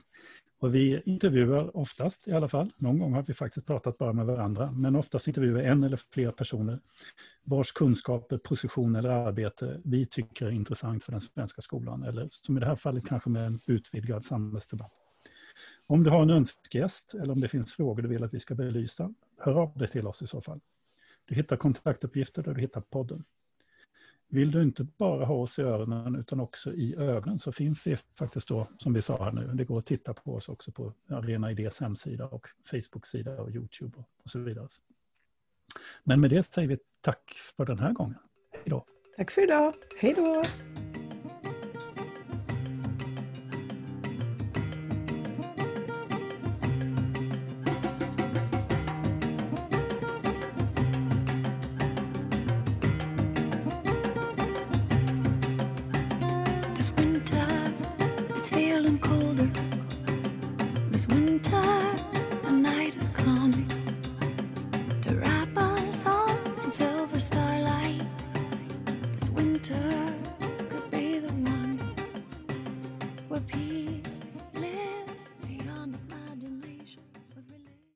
[0.61, 4.27] Och vi intervjuar oftast i alla fall, någon gång har vi faktiskt pratat bara med
[4.27, 6.81] varandra, men oftast intervjuar en eller flera personer
[7.45, 12.57] vars kunskaper, position eller arbete vi tycker är intressant för den svenska skolan, eller som
[12.57, 14.93] i det här fallet kanske med en utvidgad samhällsdebatt.
[15.87, 18.55] Om du har en önskegäst eller om det finns frågor du vill att vi ska
[18.55, 20.61] belysa, hör av dig till oss i så fall.
[21.25, 23.25] Du hittar kontaktuppgifter där du hittar podden.
[24.31, 27.97] Vill du inte bara ha oss i öronen utan också i ögonen så finns vi
[27.97, 30.93] faktiskt då, som vi sa här nu, det går att titta på oss också på
[31.09, 34.69] Arena Idés hemsida och Facebook-sida och YouTube och så vidare.
[36.05, 38.19] Men med det säger vi tack för den här gången.
[38.53, 38.87] Hej då!
[39.17, 39.75] Tack för idag.
[40.01, 40.43] Hej då!